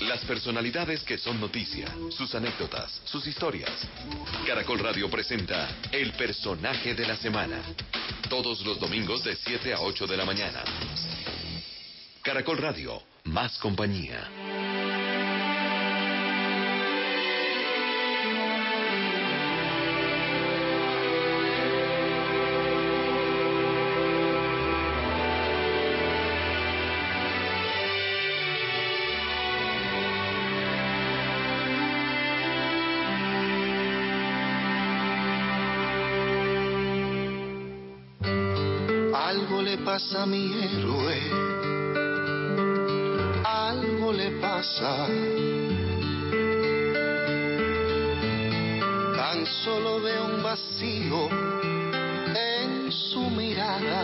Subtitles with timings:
[0.00, 3.70] Las personalidades que son noticia, sus anécdotas, sus historias.
[4.46, 7.62] Caracol Radio presenta El personaje de la semana.
[8.28, 10.64] Todos los domingos de 7 a 8 de la mañana.
[12.22, 14.51] Caracol Radio, más compañía.
[40.02, 41.18] Pasa mi héroe,
[43.44, 45.06] algo le pasa.
[49.16, 51.28] Tan solo veo un vacío
[52.34, 54.02] en su mirada.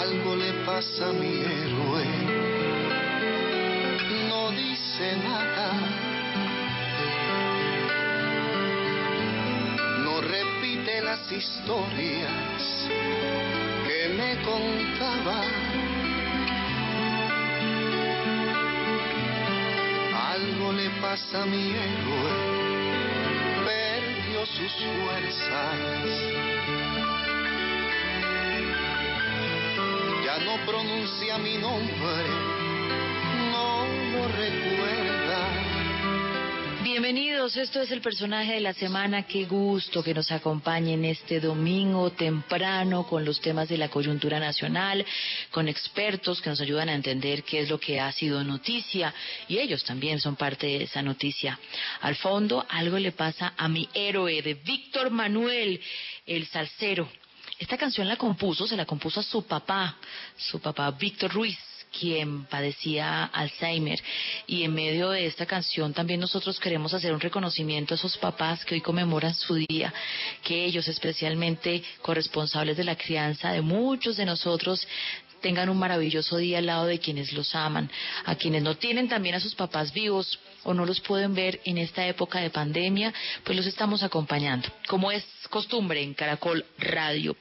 [0.00, 2.06] Algo le pasa mi héroe,
[4.28, 6.07] no dice nada.
[11.30, 12.88] Historias
[13.86, 15.42] que me contaba.
[20.32, 22.32] Algo le pasa a mi héroe,
[23.66, 25.78] perdió sus fuerzas.
[30.24, 32.28] Ya no pronuncia mi nombre,
[33.50, 35.17] no lo recuerda.
[37.00, 39.22] Bienvenidos, esto es el personaje de la semana.
[39.22, 45.06] Qué gusto que nos acompañen este domingo temprano con los temas de la coyuntura nacional,
[45.52, 49.14] con expertos que nos ayudan a entender qué es lo que ha sido noticia
[49.46, 51.56] y ellos también son parte de esa noticia.
[52.00, 55.80] Al fondo, algo le pasa a mi héroe de Víctor Manuel,
[56.26, 57.08] el salsero.
[57.60, 59.98] Esta canción la compuso, se la compuso a su papá,
[60.36, 64.00] su papá Víctor Ruiz quien padecía Alzheimer.
[64.46, 68.64] Y en medio de esta canción también nosotros queremos hacer un reconocimiento a esos papás
[68.64, 69.92] que hoy conmemoran su día,
[70.42, 74.86] que ellos especialmente corresponsables de la crianza de muchos de nosotros
[75.40, 77.90] tengan un maravilloso día al lado de quienes los aman,
[78.24, 81.78] a quienes no tienen también a sus papás vivos o no los pueden ver en
[81.78, 87.36] esta época de pandemia, pues los estamos acompañando, como es costumbre en Caracol Radio.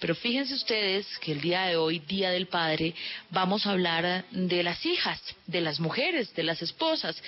[0.00, 2.94] Pero fíjense ustedes que el día de hoy, Día del Padre,
[3.30, 7.22] vamos a hablar de las hijas, de las mujeres, de las esposas,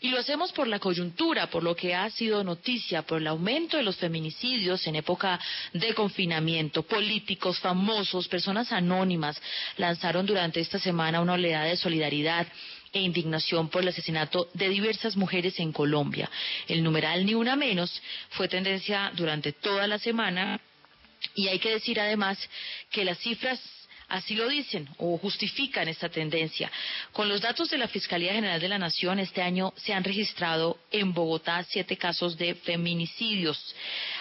[0.00, 3.76] y lo hacemos por la coyuntura, por lo que ha sido noticia, por el aumento
[3.76, 5.40] de los feminicidios en época
[5.72, 9.40] de confinamiento, políticos, famosos, personas anónimas,
[9.76, 12.46] lanzaron durante esta semana una oleada de solidaridad
[12.92, 16.30] e indignación por el asesinato de diversas mujeres en Colombia.
[16.68, 18.00] El numeral Ni Una Menos
[18.30, 20.60] fue tendencia durante toda la semana
[21.34, 22.38] y hay que decir además
[22.90, 23.60] que las cifras
[24.08, 26.72] Así lo dicen o justifican esta tendencia.
[27.12, 30.78] Con los datos de la Fiscalía General de la Nación, este año se han registrado
[30.90, 33.74] en Bogotá siete casos de feminicidios.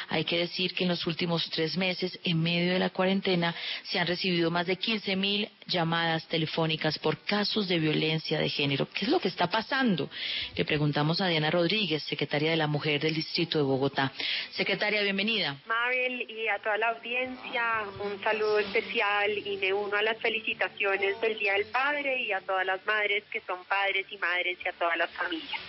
[0.09, 3.97] Hay que decir que en los últimos tres meses, en medio de la cuarentena, se
[3.97, 8.87] han recibido más de 15 mil llamadas telefónicas por casos de violencia de género.
[8.93, 10.09] ¿Qué es lo que está pasando?
[10.55, 14.11] Le preguntamos a Diana Rodríguez, secretaria de la Mujer del Distrito de Bogotá.
[14.51, 15.57] Secretaria, bienvenida.
[15.65, 21.19] Mabel y a toda la audiencia, un saludo especial y me uno a las felicitaciones
[21.19, 24.69] del Día del Padre y a todas las madres que son padres y madres y
[24.69, 25.59] a todas las familias.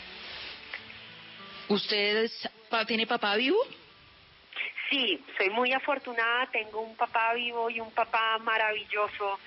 [1.69, 2.31] ¿Usted
[2.87, 3.59] tiene papá vivo?
[4.89, 9.39] Sí, soy muy afortunada, tengo un papá vivo y un papá maravilloso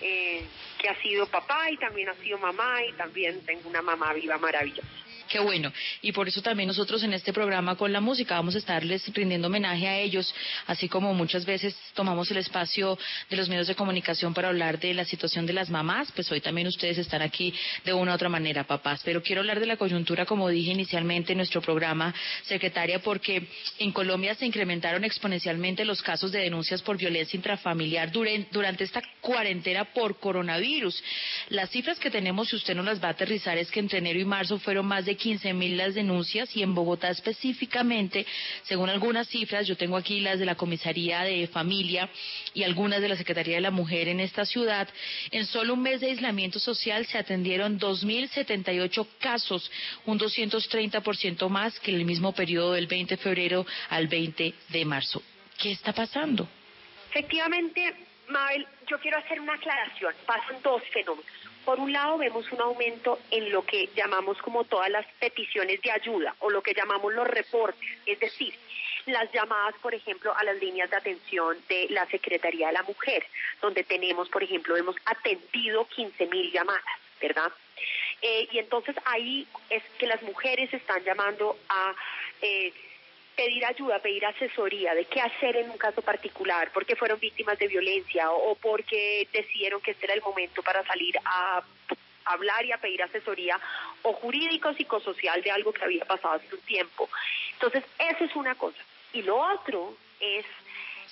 [0.00, 0.44] eh,
[0.78, 4.38] que ha sido papá y también ha sido mamá y también tengo una mamá viva
[4.38, 5.05] maravillosa.
[5.28, 5.72] Qué bueno.
[6.02, 9.48] Y por eso también nosotros en este programa con la música vamos a estarles rindiendo
[9.48, 10.32] homenaje a ellos,
[10.66, 12.98] así como muchas veces tomamos el espacio
[13.28, 16.40] de los medios de comunicación para hablar de la situación de las mamás, pues hoy
[16.40, 17.52] también ustedes están aquí
[17.84, 19.00] de una u otra manera, papás.
[19.04, 22.14] Pero quiero hablar de la coyuntura, como dije inicialmente en nuestro programa,
[22.44, 23.48] secretaria, porque
[23.78, 29.84] en Colombia se incrementaron exponencialmente los casos de denuncias por violencia intrafamiliar durante esta cuarentena
[29.84, 31.02] por coronavirus.
[31.48, 34.20] Las cifras que tenemos, si usted no las va a aterrizar, es que entre enero
[34.20, 38.26] y marzo fueron más de 15 mil las denuncias y en Bogotá específicamente,
[38.64, 42.08] según algunas cifras, yo tengo aquí las de la Comisaría de Familia
[42.54, 44.88] y algunas de la Secretaría de la Mujer en esta ciudad,
[45.30, 49.70] en solo un mes de aislamiento social se atendieron 2.078 casos,
[50.04, 54.84] un 230% más que en el mismo periodo del 20 de febrero al 20 de
[54.84, 55.22] marzo.
[55.58, 56.48] ¿Qué está pasando?
[57.10, 57.94] Efectivamente,
[58.28, 60.14] Mabel, yo quiero hacer una aclaración.
[60.26, 61.26] Pasan dos fenómenos.
[61.66, 65.90] Por un lado, vemos un aumento en lo que llamamos como todas las peticiones de
[65.90, 68.54] ayuda o lo que llamamos los reportes, es decir,
[69.06, 73.26] las llamadas, por ejemplo, a las líneas de atención de la Secretaría de la Mujer,
[73.60, 77.50] donde tenemos, por ejemplo, hemos atendido 15 mil llamadas, ¿verdad?
[78.22, 81.96] Eh, y entonces ahí es que las mujeres están llamando a
[82.42, 82.72] eh,
[83.36, 87.68] pedir ayuda, pedir asesoría de qué hacer en un caso particular, porque fueron víctimas de
[87.68, 91.62] violencia o, porque decidieron que este era el momento para salir a
[92.24, 93.60] hablar y a pedir asesoría
[94.02, 97.08] o jurídico psicosocial de algo que había pasado hace un tiempo.
[97.52, 98.82] Entonces, eso es una cosa.
[99.12, 100.44] Y lo otro es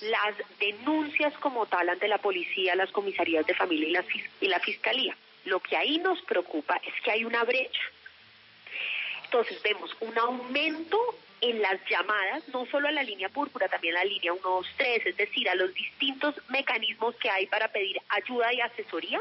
[0.00, 4.04] las denuncias como tal ante la policía, las comisarías de familia y la,
[4.40, 5.16] y la fiscalía.
[5.44, 7.82] Lo que ahí nos preocupa es que hay una brecha.
[9.24, 10.98] Entonces vemos un aumento
[11.40, 15.16] en las llamadas, no solo a la línea púrpura, también a la línea 123, es
[15.16, 19.20] decir, a los distintos mecanismos que hay para pedir ayuda y asesoría,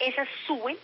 [0.00, 0.76] esas suben,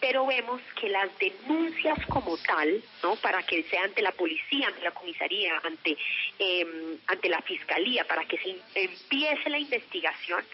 [0.00, 3.16] pero vemos que las denuncias como tal, ¿no?
[3.16, 5.96] para que sea ante la policía, ante la comisaría, ante,
[6.38, 10.44] em, ante la fiscalía, para que se empiece la investigación,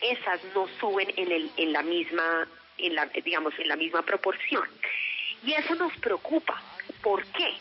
[0.00, 4.68] esas no suben en, el, en la misma, en la, digamos, en la misma proporción.
[5.44, 6.62] Y eso nos preocupa.
[7.02, 7.54] ¿Por qué?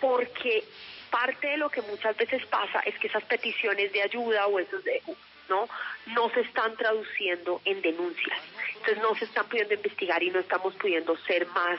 [0.00, 0.64] Porque
[1.10, 4.82] parte de lo que muchas veces pasa es que esas peticiones de ayuda o esos
[4.84, 5.02] de
[5.48, 5.68] no
[6.14, 8.40] no se están traduciendo en denuncias.
[8.76, 11.78] Entonces no se están pudiendo investigar y no estamos pudiendo ser más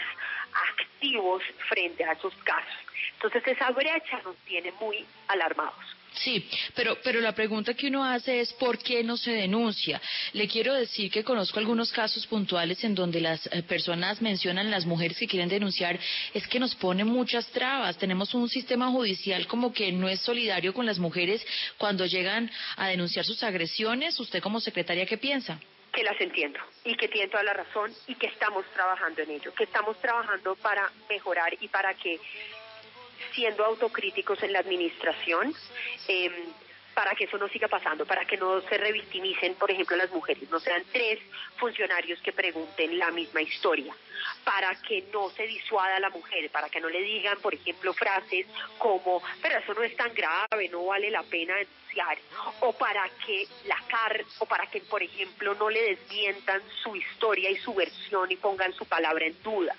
[0.74, 2.80] activos frente a esos casos.
[3.14, 8.42] Entonces esa brecha nos tiene muy alarmados Sí, pero, pero la pregunta que uno hace
[8.42, 10.02] es ¿por qué no se denuncia?
[10.34, 14.86] Le quiero decir que conozco algunos casos puntuales en donde las eh, personas mencionan las
[14.86, 15.98] mujeres que quieren denunciar,
[16.34, 17.98] es que nos pone muchas trabas.
[17.98, 21.46] Tenemos un sistema judicial como que no es solidario con las mujeres
[21.78, 24.20] cuando llegan a denunciar sus agresiones.
[24.20, 25.60] ¿Usted como secretaria qué piensa?
[25.92, 29.54] que las entiendo y que tiene toda la razón y que estamos trabajando en ello,
[29.54, 32.18] que estamos trabajando para mejorar y para que
[33.34, 35.54] siendo autocríticos en la administración
[36.08, 36.34] em,
[36.94, 40.50] para que eso no siga pasando, para que no se revictimicen, por ejemplo, las mujeres,
[40.50, 41.20] no sean tres
[41.58, 43.96] funcionarios que pregunten la misma historia,
[44.44, 47.94] para que no se disuada a la mujer, para que no le digan, por ejemplo,
[47.94, 48.46] frases
[48.78, 52.18] como, pero eso no es tan grave, no vale la pena denunciar,
[52.60, 57.50] o para que la car, o para que, por ejemplo, no le desmientan su historia
[57.50, 59.76] y su versión y pongan su palabra en duda.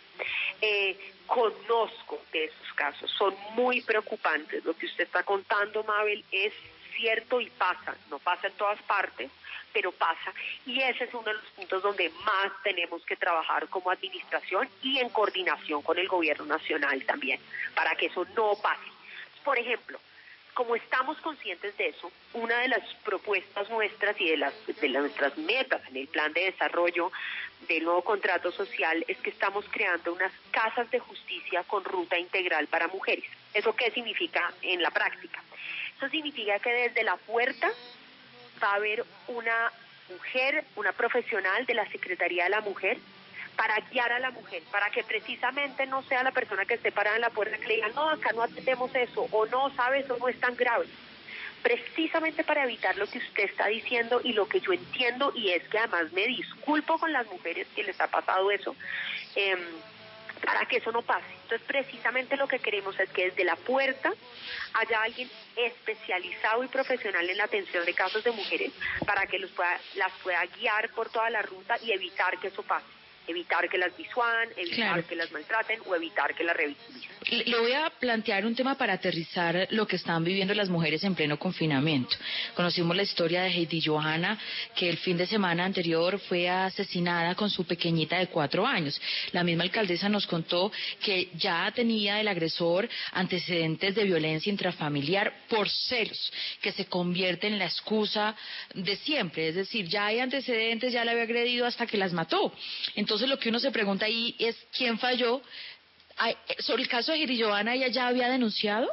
[1.33, 4.63] Conozco de esos casos, son muy preocupantes.
[4.67, 6.53] Lo que usted está contando, Mabel, es
[6.95, 9.31] cierto y pasa, no pasa en todas partes,
[9.73, 10.35] pero pasa.
[10.67, 14.99] Y ese es uno de los puntos donde más tenemos que trabajar como administración y
[14.99, 17.41] en coordinación con el gobierno nacional también,
[17.75, 18.91] para que eso no pase.
[19.43, 19.99] Por ejemplo,
[20.55, 25.37] como estamos conscientes de eso, una de las propuestas nuestras y de, las, de nuestras
[25.39, 27.11] metas en el plan de desarrollo
[27.69, 32.67] del nuevo contrato social es que estamos creando unas casas de justicia con ruta integral
[32.67, 33.25] para mujeres.
[33.55, 35.43] ¿Eso qué significa en la práctica?
[35.97, 37.71] Eso significa que desde la puerta
[38.63, 39.73] va a haber una
[40.11, 42.99] mujer, una profesional de la Secretaría de la Mujer
[43.57, 47.17] para guiar a la mujer, para que precisamente no sea la persona que esté parada
[47.17, 50.17] en la puerta que le diga, no, acá no atendemos eso, o no, sabe, eso
[50.19, 50.87] no es tan grave.
[51.63, 55.63] Precisamente para evitar lo que usted está diciendo y lo que yo entiendo, y es
[55.69, 58.75] que además me disculpo con las mujeres que les ha pasado eso,
[59.37, 59.61] em,
[60.45, 61.27] para que eso no pase.
[61.43, 64.13] Entonces, precisamente lo que queremos es que desde la puerta
[64.75, 68.73] haya alguien especializado y profesional en la atención de casos de mujeres
[69.07, 72.65] para que los pueda, las pueda guiar por toda la ruta y evitar que eso
[72.65, 77.11] pase evitar que las disuadan, evitar que las maltraten o evitar que las revictimicen.
[77.31, 81.15] Le voy a plantear un tema para aterrizar lo que están viviendo las mujeres en
[81.15, 82.17] pleno confinamiento.
[82.55, 84.39] Conocimos la historia de Heidi Johanna,
[84.75, 89.01] que el fin de semana anterior fue asesinada con su pequeñita de cuatro años.
[89.31, 95.69] La misma alcaldesa nos contó que ya tenía el agresor antecedentes de violencia intrafamiliar por
[95.69, 98.35] celos, que se convierte en la excusa
[98.75, 99.49] de siempre.
[99.49, 102.53] Es decir, ya hay antecedentes, ya la había agredido hasta que las mató.
[102.97, 105.43] Entonces lo que uno se pregunta ahí es quién falló.
[106.59, 108.89] ¿Sobre el caso de Heidi Joana ella ya había denunciado?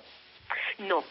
[0.79, 1.03] No,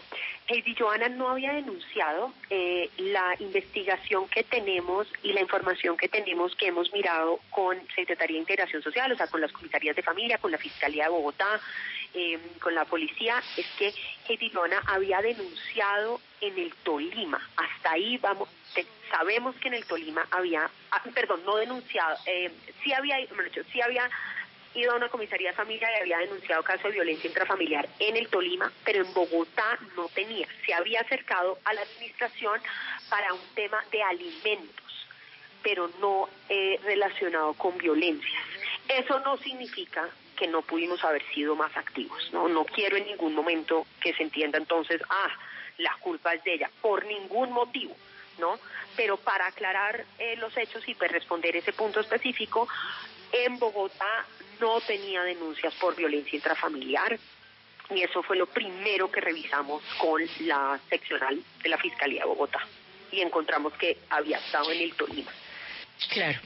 [0.49, 6.57] Heidi Joana no había denunciado eh, la investigación que tenemos y la información que tenemos
[6.57, 10.38] que hemos mirado con Secretaría de Integración Social, o sea, con las comisarías de familia,
[10.38, 11.61] con la Fiscalía de Bogotá,
[12.15, 13.93] em, con la policía, es que
[14.27, 17.40] Heidi Joana había denunciado en el Tolima.
[17.57, 18.49] Hasta ahí vamos,
[19.11, 22.50] sabemos que en el Tolima había, ah, perdón, no denunciado, eh,
[22.83, 23.18] sí había,
[24.75, 28.28] ido a una comisaría de familia y había denunciado caso de violencia intrafamiliar en el
[28.28, 30.47] Tolima, pero en Bogotá no tenía.
[30.66, 32.61] Se había acercado a la administración
[33.09, 35.07] para un tema de alimentos,
[35.62, 38.45] pero no eh, relacionado con violencias.
[38.88, 42.30] Eso no significa que no pudimos haber sido más activos.
[42.33, 45.30] No, no quiero en ningún momento que se entienda entonces, ah,
[45.78, 47.97] la culpa es de ella, por ningún motivo.
[48.38, 48.58] ¿no?
[48.97, 52.68] Pero para aclarar eh, los hechos y para responder ese punto específico,
[53.32, 54.25] en Bogotá
[54.61, 57.18] no tenía denuncias por violencia intrafamiliar
[57.90, 62.61] y eso fue lo primero que revisamos con la seccional de la Fiscalía de Bogotá
[63.11, 65.32] y encontramos que había estado en el Tolima.
[66.11, 66.38] Claro.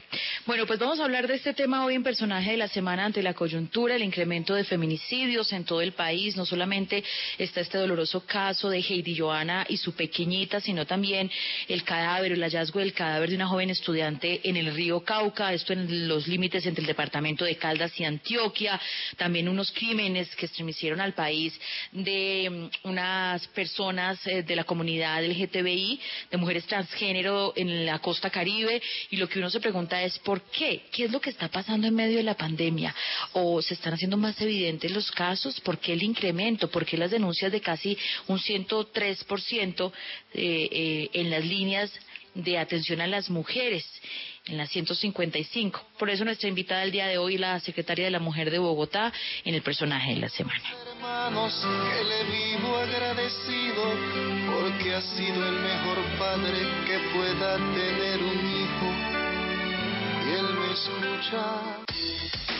[0.45, 3.23] Bueno, pues vamos a hablar de este tema hoy en personaje de la semana ante
[3.23, 6.35] la coyuntura, el incremento de feminicidios en todo el país.
[6.35, 7.01] No solamente
[7.37, 11.31] está este doloroso caso de Heidi Joana y su pequeñita, sino también
[11.69, 15.71] el cadáver, el hallazgo del cadáver de una joven estudiante en el río Cauca, esto
[15.71, 18.81] en los límites entre el departamento de Caldas y Antioquia.
[19.15, 21.57] También unos crímenes que estremecieron al país
[21.93, 22.49] de
[22.83, 28.81] mm, unas personas eh, de la comunidad LGTBI, de mujeres transgénero en la costa caribe.
[29.09, 30.83] Y lo que uno se pregunta es, ¿Por qué?
[30.91, 32.93] ¿Qué es lo que está pasando en medio de la pandemia?
[33.33, 35.59] ¿O se están haciendo más evidentes los casos?
[35.61, 36.69] ¿Por qué el incremento?
[36.69, 37.97] ¿Por qué las denuncias de casi
[38.27, 39.91] un 103%
[40.33, 41.91] eh, eh, en las líneas
[42.35, 43.85] de atención a las mujeres?
[44.45, 45.81] en la 155.
[45.97, 49.13] Por eso nuestra invitada del día de hoy, la secretaria de la Mujer de Bogotá,
[49.45, 50.63] en el personaje de la semana.
[50.95, 53.83] Hermanos, que le vivo agradecido
[54.51, 59.12] porque ha sido el mejor padre que pueda tener un hijo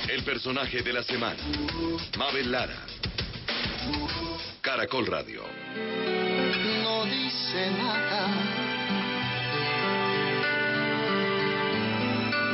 [0.10, 1.40] el personaje de la semana.
[2.18, 2.86] Mabel Lara.
[4.62, 5.44] Caracol Radio.
[6.84, 8.28] No dice nada.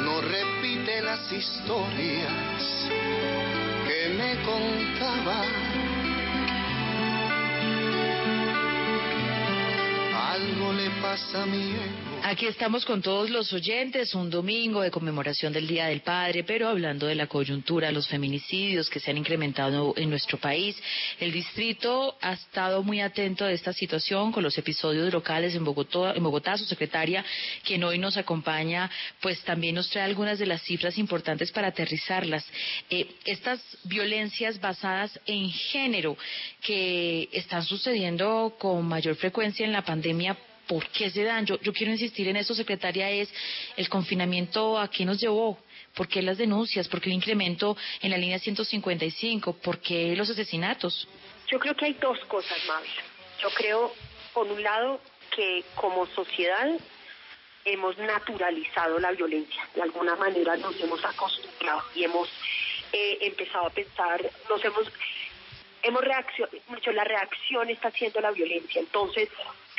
[0.06, 2.90] No repite las historias
[3.88, 5.44] que me contaba.
[10.32, 11.74] Algo le pasa a mi
[12.22, 16.68] Aquí estamos con todos los oyentes, un domingo de conmemoración del Día del Padre, pero
[16.68, 20.76] hablando de la coyuntura, los feminicidios que se han incrementado en nuestro país.
[21.20, 26.14] El distrito ha estado muy atento a esta situación con los episodios locales en Bogotá.
[26.14, 27.24] En Bogotá su secretaria,
[27.64, 32.46] quien hoy nos acompaña, pues también nos trae algunas de las cifras importantes para aterrizarlas.
[32.90, 36.18] Eh, estas violencias basadas en género
[36.62, 40.38] que están sucediendo con mayor frecuencia en la pandemia
[40.70, 41.48] por qué se dan.
[41.48, 43.34] Yo, quiero insistir en eso, secretaria, es
[43.76, 45.58] el confinamiento a qué nos llevó.
[45.96, 46.88] ¿Por qué las denuncias?
[46.88, 49.54] ¿Por qué el incremento en la línea 155?
[49.54, 51.08] ¿Por qué los asesinatos?
[51.52, 52.88] Yo creo que hay dos cosas, Mabel.
[53.42, 53.92] Yo creo,
[54.32, 55.02] por un lado,
[55.36, 56.70] que como sociedad
[57.66, 59.68] hemos naturalizado la violencia.
[59.74, 62.30] De alguna manera nos hemos acostumbrado y hemos
[62.94, 64.88] eh, empezado a pensar, nos hemos
[65.82, 66.58] hemos reaccionado,
[66.94, 68.82] la reacción está siendo la violencia.
[68.82, 69.30] Entonces,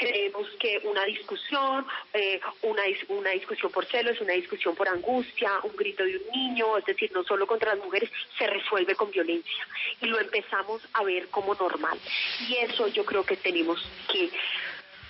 [0.00, 6.02] creemos que una discusión, eh, una, discusión por celos, una discusión por angustia, un grito
[6.02, 9.66] de un niño, es decir, no solo contra las mujeres, se resuelve con violencia.
[10.00, 11.99] Y lo empezamos a ver como normal.
[12.49, 14.30] Y eso yo creo que tenemos que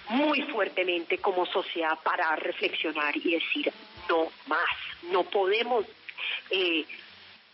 [0.09, 3.73] muy fuertemente como sociedad para reflexionar y decir
[4.09, 4.76] no más,
[5.12, 5.87] no podemos
[6.50, 6.85] eh,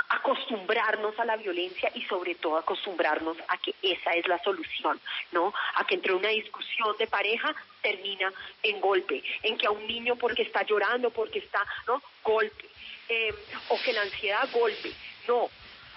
[0.09, 5.01] acostumbrarnos a la violencia y sobre todo acostumbrarnos a que esa es la solución,
[5.33, 5.53] ¿no?
[5.75, 8.33] A que entre una discusión de pareja termina
[8.63, 12.03] en golpe, en que a un niño porque está llorando, porque está, ¿no?
[12.23, 12.67] Golpe,
[13.09, 13.35] eh,
[13.69, 14.93] o que la ansiedad golpe,
[15.29, 15.49] no,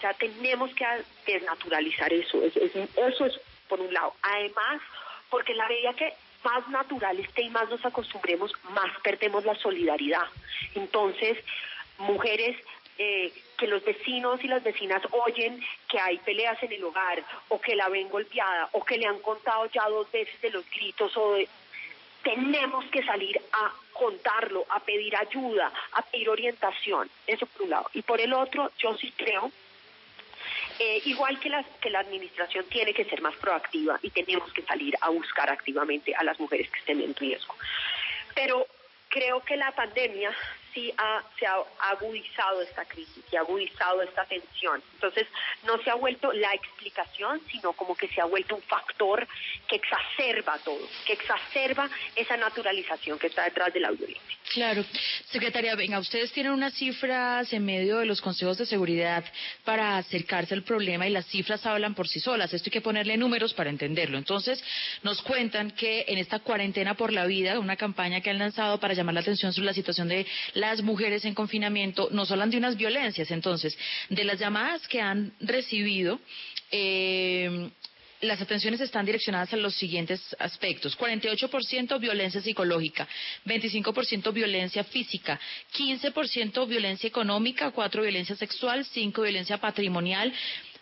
[0.02, 0.86] ya tenemos que
[1.26, 4.16] desnaturalizar eso, eso es por un lado.
[4.22, 4.82] Además,
[5.30, 6.14] porque la medida que
[6.44, 10.26] más natural esté y más nos acostumbremos, más perdemos la solidaridad.
[10.76, 11.38] Entonces,
[11.98, 12.58] mujeres
[12.98, 17.60] eh, que los vecinos y las vecinas oyen que hay peleas en el hogar o
[17.60, 21.16] que la ven golpeada o que le han contado ya dos veces de los gritos
[21.18, 21.48] o de...
[22.24, 27.10] Tenemos que salir a contarlo, a pedir ayuda, a pedir orientación.
[27.26, 27.90] Eso por un lado.
[27.94, 29.52] Y por el otro, yo sí creo
[30.80, 34.62] eh, igual que la, que la administración tiene que ser más proactiva y tenemos que
[34.64, 37.54] salir a buscar activamente a las mujeres que estén en riesgo.
[38.34, 38.66] Pero
[39.10, 40.34] creo que la pandemia
[40.74, 44.82] sí ha, se ha agudizado esta crisis y ha agudizado esta tensión.
[44.94, 45.28] Entonces,
[45.66, 49.28] no se ha vuelto la explicación, sino como que se ha vuelto un factor
[49.68, 54.38] que exacerba todo, que exacerba esa naturalización que está detrás de la violencia.
[54.54, 54.84] Claro.
[55.30, 59.24] Secretaria, venga, ustedes tienen unas cifras en medio de los consejos de seguridad
[59.64, 62.52] para acercarse al problema y las cifras hablan por sí solas.
[62.54, 64.18] Esto hay que ponerle números para entenderlo.
[64.18, 64.64] Entonces,
[65.04, 68.94] nos cuentan que en esta cuarentena por la vida, una campaña que han lanzado para
[68.94, 70.26] llamar la atención sobre la situación de
[70.60, 73.32] las mujeres en confinamiento, nos hablan de unas violencias.
[73.32, 73.78] Entonces,
[74.10, 76.20] de las llamadas que han recibido,
[76.72, 77.70] eh,
[78.22, 80.98] las atenciones están direccionadas a los siguientes aspectos.
[80.98, 83.08] 48% violencia psicológica,
[83.46, 85.40] 25% violencia física,
[85.74, 90.34] 15% violencia económica, 4% violencia sexual, 5% violencia patrimonial,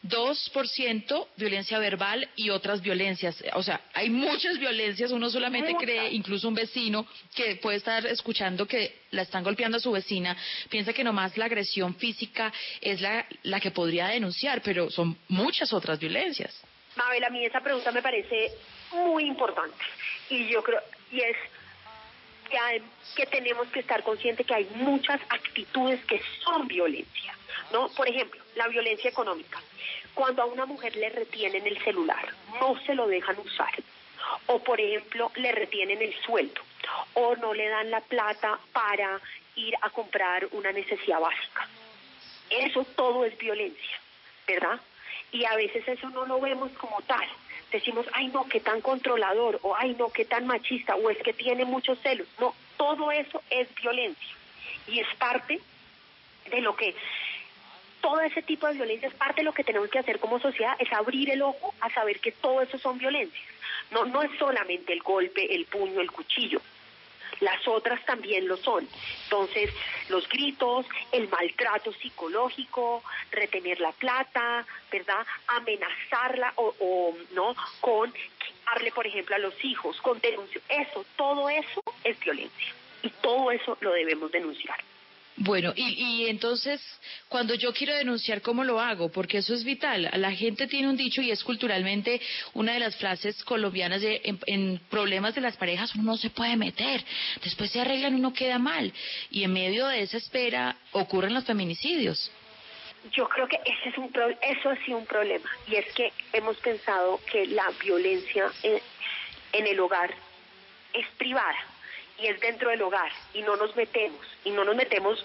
[0.04, 3.44] 2% violencia verbal y otras violencias.
[3.54, 5.12] O sea, hay muchas violencias.
[5.12, 9.80] Uno solamente cree, incluso un vecino que puede estar escuchando que la están golpeando a
[9.80, 10.36] su vecina,
[10.70, 12.51] piensa que nomás la agresión física
[12.82, 16.62] es la, la que podría denunciar, pero son muchas otras violencias.
[16.96, 18.51] Mabel, a mí esa pregunta me parece
[18.92, 19.77] muy importante
[20.30, 21.38] y yo creo, y es
[22.50, 22.82] que,
[23.16, 27.37] que tenemos que estar conscientes que hay muchas actitudes que son violencia,
[27.72, 27.90] ¿no?
[27.90, 29.60] Por ejemplo, la violencia económica.
[30.14, 33.74] Cuando a una mujer le retienen el celular, no se lo dejan usar.
[34.48, 36.62] O, por ejemplo, le retienen el sueldo.
[37.14, 39.20] O no le dan la plata para
[39.56, 41.68] ir a comprar una necesidad básica.
[42.50, 44.00] Eso todo es violencia,
[44.48, 44.80] ¿verdad?
[45.32, 47.28] y a veces eso no lo vemos como tal.
[47.72, 51.34] Decimos, ay no, qué tan controlador, o ay no, qué tan machista, o es que
[51.34, 52.28] tiene muchos celos.
[52.40, 54.36] No, todo eso es violencia
[54.88, 55.60] y es parte
[56.50, 56.96] de lo que,
[58.08, 60.78] todo ese tipo de violencia es parte de lo que tenemos que hacer como sociedad,
[60.80, 63.46] es abrir el ojo a saber que todo eso son violencias.
[63.92, 66.62] No, no es solamente el golpe, el puño, el cuchillo,
[67.42, 68.88] las otras también lo son.
[69.26, 69.74] Entonces,
[70.08, 75.28] los gritos, el maltrato psicológico, retener la plata, ¿verdad?
[75.48, 80.62] Amenazarla o, no con quitarle, por ejemplo, a los hijos, con denuncia.
[80.70, 82.74] Eso, todo eso es violencia.
[83.04, 84.78] Y todo eso lo debemos denunciar.
[85.39, 86.82] Bueno, y, y, entonces,
[87.29, 89.12] cuando yo quiero denunciar, ¿cómo lo hago?
[89.12, 90.10] Porque eso es vital.
[90.15, 92.20] La gente tiene un dicho y es culturalmente
[92.56, 96.58] una de las frases colombianas de en, problemas de las parejas uno no se puede
[96.58, 97.03] meter.
[97.44, 98.91] Después se arreglan, uno queda mal.
[99.29, 102.32] Y en medio de esa espera ocurren los feminicidios.
[103.12, 105.50] Yo creo que ese es un eso ha sido un problema.
[105.67, 110.15] Y es que hemos pensado que la violencia en el hogar
[110.94, 111.77] es privada
[112.20, 115.24] y es dentro del hogar y no nos metemos y no nos metemos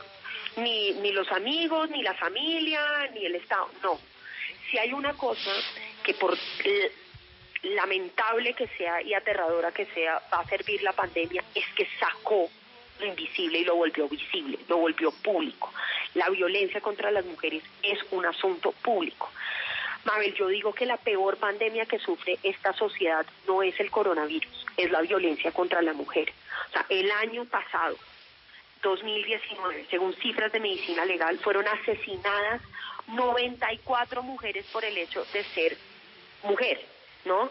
[0.56, 3.98] ni, ni los amigos, ni la familia, ni el Estado, no.
[4.70, 5.50] Si hay una cosa
[6.02, 6.36] que por
[7.62, 12.48] lamentable que sea y aterradora que sea, va a servir la pandemia, es que sacó
[13.00, 15.72] lo invisible y lo volvió visible, lo volvió público.
[16.14, 19.30] La violencia contra las mujeres es un asunto público.
[20.04, 24.66] Mabel, yo digo que la peor pandemia que sufre esta sociedad no es el coronavirus,
[24.76, 26.32] es la violencia contra la mujer.
[26.68, 27.96] O sea, el año pasado,
[28.82, 32.60] 2019, según cifras de medicina legal, fueron asesinadas
[33.08, 35.76] 94 mujeres por el hecho de ser
[36.42, 36.84] mujer,
[37.24, 37.50] ¿no?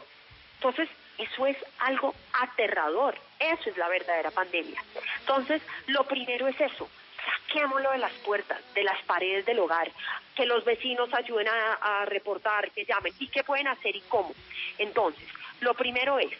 [0.55, 4.83] Entonces, eso es algo aterrador, eso es la verdadera pandemia.
[5.19, 6.89] Entonces, lo primero es eso,
[7.25, 9.91] saquémoslo de las puertas, de las paredes del hogar,
[10.35, 14.33] que los vecinos ayuden a, reportar, que llamen, y qué pueden hacer y cómo.
[14.77, 15.27] Entonces,
[15.59, 16.31] lo primero es,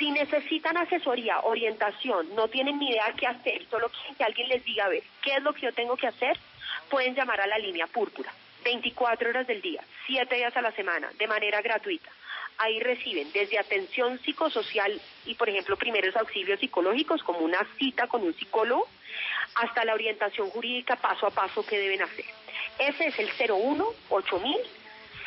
[0.00, 4.64] si necesitan asesoría, orientación, no tienen ni idea qué hacer, solo quieren que alguien les
[4.64, 6.38] diga, a ver, ¿qué es lo que yo tengo que hacer?
[6.88, 8.32] Pueden llamar a la línea púrpura,
[8.64, 12.10] 24 horas del día, 7 días a la semana, de manera gratuita.
[12.56, 18.22] Ahí reciben desde atención psicosocial y, por ejemplo, primeros auxilios psicológicos, como una cita con
[18.22, 18.88] un psicólogo,
[19.56, 22.24] hasta la orientación jurídica paso a paso que deben hacer.
[22.78, 24.56] Ese es el 01 8000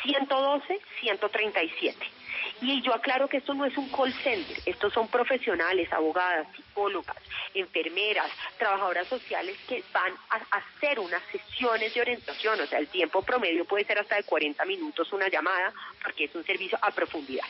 [0.02, 2.23] 112 137.
[2.60, 7.16] Y yo aclaro que esto no es un call center, estos son profesionales, abogadas, psicólogas,
[7.54, 13.22] enfermeras, trabajadoras sociales que van a hacer unas sesiones de orientación, o sea, el tiempo
[13.22, 17.46] promedio puede ser hasta de 40 minutos una llamada, porque es un servicio a profundidad.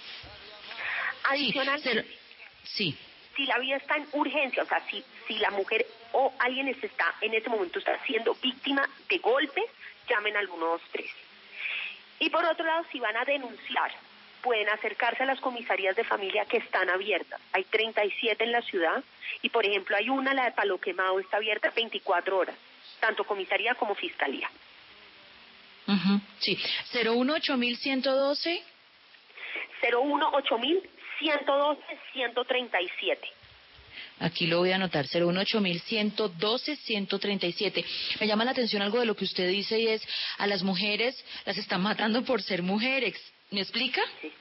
[1.24, 2.06] Adicionalmente,
[2.64, 2.96] sí.
[3.36, 7.14] si la vida está en urgencia, o sea, si, si la mujer o alguien está
[7.20, 9.64] en ese momento está siendo víctima de golpes,
[10.08, 11.10] llamen al 123.
[12.20, 13.92] Y por otro lado, si van a denunciar,
[14.44, 17.40] pueden acercarse a las comisarías de familia que están abiertas.
[17.52, 19.02] Hay 37 en la ciudad
[19.40, 22.54] y, por ejemplo, hay una, la de Palo Quemado, está abierta 24 horas,
[23.00, 24.50] tanto comisaría como fiscalía.
[25.86, 26.58] Uh sí,
[26.92, 28.62] 018112.
[29.80, 33.28] 018112 137.
[34.20, 37.84] Aquí lo voy a anotar, 018112-137.
[38.20, 40.06] Me llama la atención algo de lo que usted dice y es,
[40.38, 43.16] a las mujeres las están matando por ser mujeres.
[43.50, 44.00] ¿Me explica?
[44.20, 44.32] Sí.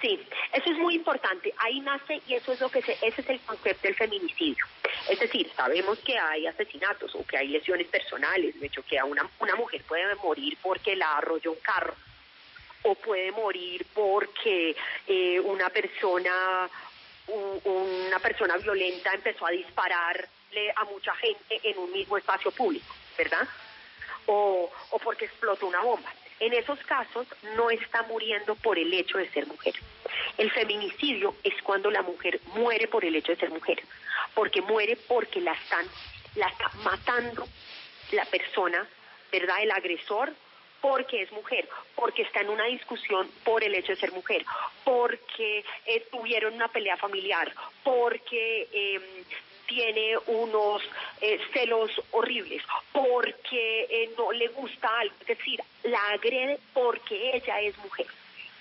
[0.00, 0.20] Sí,
[0.52, 1.54] eso es muy importante.
[1.58, 4.64] Ahí nace y eso es lo que se, ese es el concepto del feminicidio.
[5.08, 8.58] Es decir, sabemos que hay asesinatos o que hay lesiones personales.
[8.60, 11.94] De hecho, que una, una mujer puede morir porque la arrolló un carro
[12.82, 16.68] o puede morir porque eh, una persona
[17.26, 23.48] una persona violenta empezó a dispararle a mucha gente en un mismo espacio público, ¿verdad?
[24.26, 26.12] O, o porque explotó una bomba.
[26.40, 29.74] En esos casos no está muriendo por el hecho de ser mujer.
[30.36, 33.82] El feminicidio es cuando la mujer muere por el hecho de ser mujer,
[34.34, 35.86] porque muere porque la están
[36.34, 37.46] la está matando
[38.10, 38.86] la persona,
[39.30, 39.62] ¿verdad?
[39.62, 40.32] El agresor
[40.80, 44.44] porque es mujer, porque está en una discusión por el hecho de ser mujer,
[44.84, 47.50] porque eh, tuvieron una pelea familiar,
[47.82, 49.02] porque em,
[49.66, 50.82] tiene unos
[51.20, 57.60] eh, celos horribles, porque eh, no le gusta algo, es decir, la agrede porque ella
[57.60, 58.06] es mujer.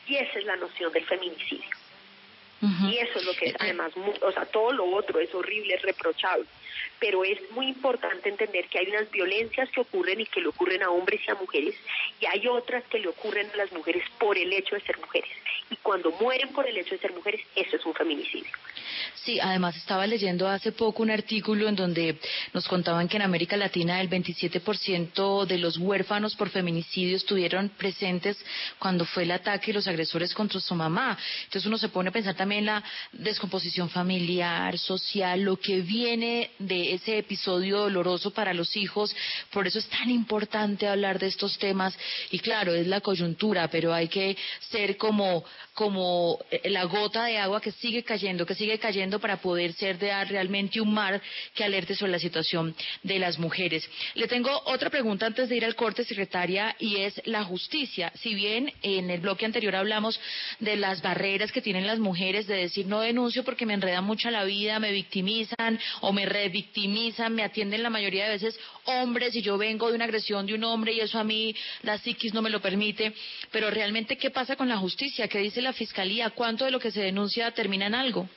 [0.07, 1.69] Y esa es la noción del feminicidio.
[2.89, 5.81] Y eso es lo que es además, o sea, todo lo otro es horrible, es
[5.81, 6.47] reprochable
[7.03, 10.83] pero es muy importante entender que hay unas violencias que ocurren y que le ocurren
[10.83, 11.75] a hombres y a mujeres,
[12.21, 15.29] y hay otras que le ocurren a las mujeres por el hecho de ser mujeres.
[15.69, 18.51] Y cuando mueren por el hecho de ser mujeres, eso es un feminicidio.
[19.23, 22.17] Sí, además estaba leyendo hace poco un artículo en donde
[22.53, 28.37] nos contaban que en América Latina el 27% de los huérfanos por feminicidio estuvieron presentes
[28.79, 31.17] cuando fue el ataque y los agresores contra su mamá.
[31.45, 36.93] Entonces uno se pone a pensar también la descomposición familiar, social, lo que viene de
[36.93, 39.15] ese episodio doloroso para los hijos.
[39.51, 41.97] Por eso es tan importante hablar de estos temas.
[42.31, 44.35] Y claro, es la coyuntura, pero hay que
[44.69, 45.43] ser como,
[45.73, 50.13] como la gota de agua que sigue cayendo, que sigue cayendo para poder ser de
[50.25, 51.21] realmente un mar
[51.53, 53.89] que alerte sobre la situación de las mujeres.
[54.15, 58.11] Le tengo otra pregunta antes de ir al corte, secretaria, y es la justicia.
[58.15, 60.19] Si bien en el bloque anterior hablamos
[60.59, 64.29] de las barreras que tienen las mujeres de decir no denuncio porque me enreda mucho
[64.31, 69.41] la vida, me victimizan o me revictimizan, me atienden la mayoría de veces hombres y
[69.41, 72.41] yo vengo de una agresión de un hombre y eso a mí la psiquis no
[72.41, 73.13] me lo permite.
[73.51, 75.27] Pero realmente, ¿qué pasa con la justicia?
[75.27, 76.29] ¿Qué dice la fiscalía?
[76.31, 78.27] ¿Cuánto de lo que se denuncia termina en algo?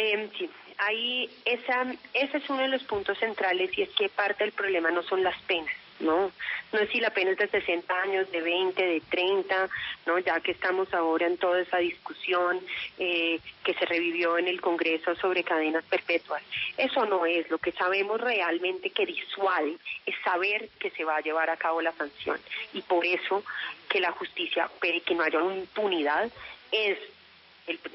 [0.00, 1.84] Eh, sí, ahí esa,
[2.14, 5.24] ese es uno de los puntos centrales y es que parte del problema no son
[5.24, 5.74] las penas.
[5.98, 6.30] No,
[6.70, 9.68] no es si la pena es de 60 años, de 20, de 30,
[10.06, 12.60] no, ya que estamos ahora en toda esa discusión
[13.00, 16.40] eh, que se revivió en el Congreso sobre cadenas perpetuas.
[16.76, 21.20] Eso no es, lo que sabemos realmente que disuade es saber que se va a
[21.20, 22.38] llevar a cabo la sanción
[22.72, 23.42] y por eso
[23.88, 26.30] que la justicia opere que no haya impunidad
[26.70, 26.96] es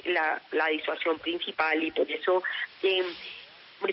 [0.06, 2.44] la, la, disuasión principal y por eso
[2.82, 3.04] eh,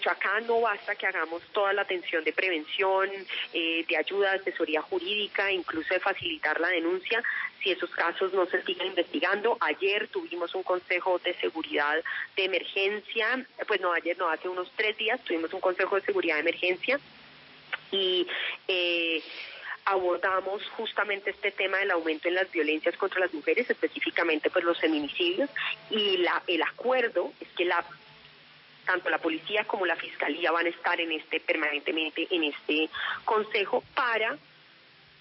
[0.09, 3.11] acá no basta que hagamos toda la atención de prevención,
[3.53, 7.23] eh, de ayuda, asesoría jurídica, incluso de facilitar la denuncia,
[7.63, 9.57] si esos casos no se siguen investigando.
[9.61, 12.03] Ayer tuvimos un consejo de seguridad
[12.37, 16.37] de emergencia, pues no, ayer no, hace unos tres días tuvimos un consejo de seguridad
[16.37, 17.01] de emergencia
[17.91, 18.27] y
[18.69, 19.23] eh,
[19.85, 24.79] abordamos justamente este tema del aumento en las violencias contra las mujeres, específicamente pues los
[24.79, 25.51] feminicidios,
[25.91, 27.85] y la, el acuerdo es que la
[28.87, 32.89] tanto la policía como la fiscalía van a estar en este permanentemente en este
[33.25, 34.37] consejo para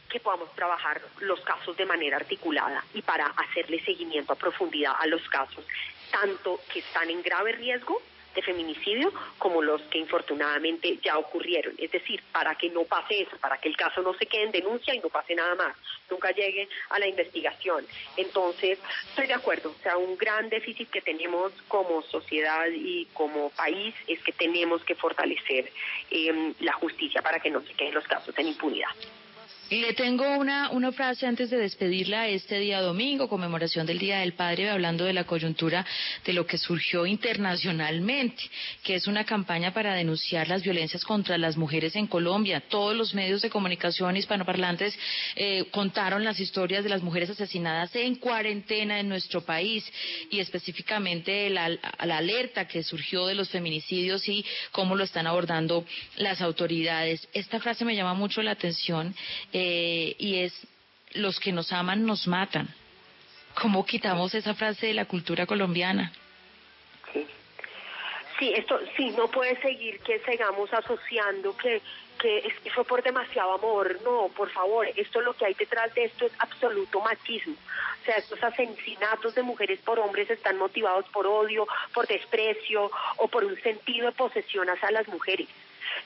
[0.09, 5.05] que podamos trabajar los casos de manera articulada y para hacerle seguimiento a profundidad a
[5.05, 5.63] los casos,
[6.11, 8.01] tanto que están en grave riesgo
[8.39, 11.73] de feminicidio como los que infortunadamente ya ocurrieron.
[11.77, 14.51] Es decir, para que no pase eso, para que el caso no se quede en
[14.51, 15.75] denuncia y no pase nada más,
[16.09, 17.85] nunca llegue a la investigación.
[18.17, 23.49] Entonces, estoy de acuerdo, o sea, un gran déficit que tenemos como sociedad y como
[23.51, 25.71] país es que tenemos que fortalecer
[26.11, 28.89] eh, la justicia para que no se queden los casos en impunidad.
[29.69, 34.67] Le tengo una, frase antes de despedirla este día domingo, conmemoración del Día del Padre,
[34.71, 35.85] hablando de la coyuntura
[36.25, 38.41] de lo que surgió internacionalmente,
[38.83, 42.63] que es una campaña para denunciar las violencias contra las mujeres en Colombia.
[42.67, 44.97] Todos los medios de comunicación hispanoparlantes
[45.35, 49.85] eh, contaron las historias de las mujeres asesinadas en cuarentena en nuestro país
[50.31, 55.85] y específicamente la, la alerta que surgió de los feminicidios y cómo lo están abordando
[56.17, 57.27] las autoridades.
[57.33, 59.13] Esta frase me llama mucho la atención.
[59.59, 60.67] Y es
[61.13, 62.67] los que nos aman nos matan.
[63.61, 66.11] ¿Cómo quitamos esa frase de la cultura colombiana?
[67.13, 67.25] Sí.
[68.37, 71.81] Sí, esto sí no puede seguir que sigamos asociando que
[72.19, 76.25] que fue por demasiado amor, no, por favor, esto lo que hay detrás de esto
[76.25, 77.55] es absoluto machismo.
[78.01, 83.27] O sea, estos asesinatos de mujeres por hombres están motivados por odio, por desprecio o
[83.27, 85.47] por un sentido de posesión hacia las mujeres.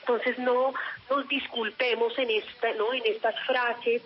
[0.00, 0.74] Entonces no
[1.10, 2.92] nos disculpemos en esta, ¿no?
[2.92, 4.02] En estas frases,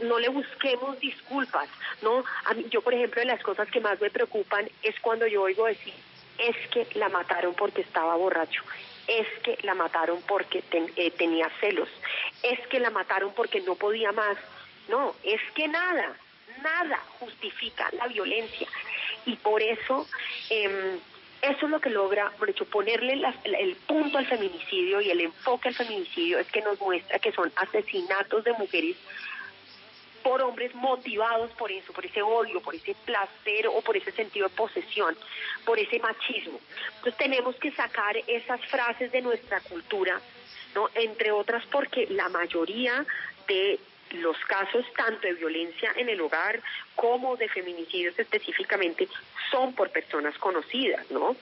[0.00, 1.68] no, le busquemos disculpas,
[2.02, 2.24] ¿no?
[2.46, 5.42] A mí, yo, por ejemplo, de las cosas que más me preocupan es cuando yo
[5.42, 5.94] oigo decir,
[6.38, 8.62] es que la mataron porque estaba borracho,
[9.06, 10.62] es que la mataron porque
[10.96, 11.88] eh, tenía celos,
[12.42, 14.36] es que la mataron porque no podía más.
[14.88, 16.16] No, es que nada,
[16.62, 18.68] nada justifica la violencia.
[19.24, 20.08] Y por eso
[20.50, 20.98] eh,
[21.42, 25.68] eso es lo que logra, por hecho, ponerle el punto al feminicidio y el enfoque
[25.68, 28.96] al feminicidio es que nos muestra que son asesinatos de mujeres
[30.22, 34.48] por hombres motivados por eso, por ese odio, por ese placer o por ese sentido
[34.48, 35.16] de posesión,
[35.64, 36.60] por ese machismo.
[36.96, 40.20] Entonces tenemos que sacar esas frases de nuestra cultura,
[40.76, 40.88] ¿no?
[40.94, 43.04] Entre otras porque la mayoría
[43.48, 43.80] de
[44.14, 46.60] los casos tanto de violencia en el hogar
[46.94, 49.08] como de feminicidios específicamente
[49.50, 51.36] son por personas conocidas, ¿no?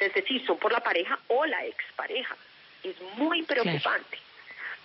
[0.00, 2.36] Es decir, son por la pareja o la expareja.
[2.82, 4.18] Es muy preocupante.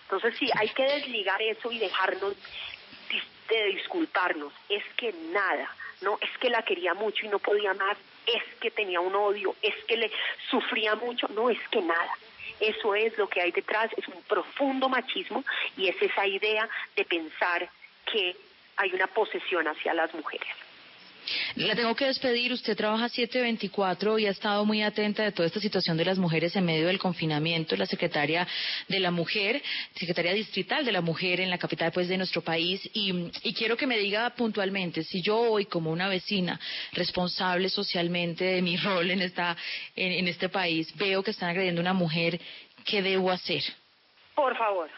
[0.03, 2.35] Entonces sí, hay que desligar eso y dejarnos
[3.49, 4.53] de disculparnos.
[4.69, 5.69] Es que nada,
[6.01, 9.55] no, es que la quería mucho y no podía más, es que tenía un odio,
[9.61, 10.11] es que le
[10.49, 12.13] sufría mucho, no, es que nada.
[12.59, 15.43] Eso es lo que hay detrás, es un profundo machismo
[15.77, 17.69] y es esa idea de pensar
[18.11, 18.35] que
[18.77, 20.47] hay una posesión hacia las mujeres.
[21.55, 22.53] La tengo que despedir.
[22.53, 26.55] Usted trabaja 724 y ha estado muy atenta de toda esta situación de las mujeres
[26.55, 27.75] en medio del confinamiento.
[27.75, 28.47] La secretaria
[28.87, 29.61] de la Mujer,
[29.95, 32.81] secretaria distrital de la Mujer en la capital pues, de nuestro país.
[32.93, 36.59] Y, quiero que me diga puntualmente si yo hoy, como una vecina
[36.93, 39.55] responsable socialmente de mi rol en, esta,
[39.95, 42.39] en este país, veo que están agrediendo a una mujer,
[42.85, 43.63] ¿qué debo hacer?
[44.35, 44.89] Por favor,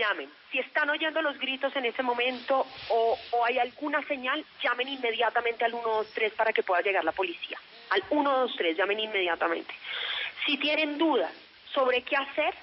[0.00, 0.30] llamen.
[0.50, 5.72] Si están oyendo los gritos en ese momento o, hay alguna señal, llamen inmediatamente al
[5.72, 7.58] 123 para que pueda llegar la policía.
[7.90, 9.74] Al 123, llamen inmediatamente.
[10.46, 11.32] Si tienen dudas
[11.74, 12.54] sobre qué hacer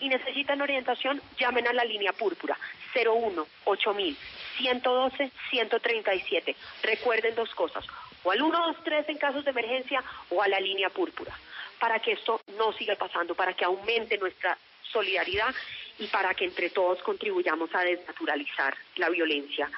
[0.00, 2.56] y necesitan orientación, llamen a la línea púrpura
[2.94, 4.18] 01 8000
[4.58, 6.56] 112 137.
[6.82, 7.84] Recuerden dos cosas,
[8.22, 11.32] o al 123 en casos de emergencia o a la línea púrpura,
[11.80, 15.54] para que esto no siga pasando, para que aumente nuestra solidaridad
[15.98, 19.70] y para que entre todos contribuyamos a desnaturalizar la violencia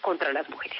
[0.00, 0.78] contra las mujeres.